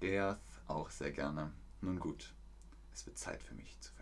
Gerth 0.00 0.38
auch 0.66 0.90
sehr 0.90 1.10
gerne. 1.10 1.52
Nun 1.80 1.98
gut, 1.98 2.32
es 2.92 3.04
wird 3.06 3.18
Zeit 3.18 3.42
für 3.42 3.54
mich 3.54 3.80
zu 3.80 3.92
verschwinden. 3.92 4.01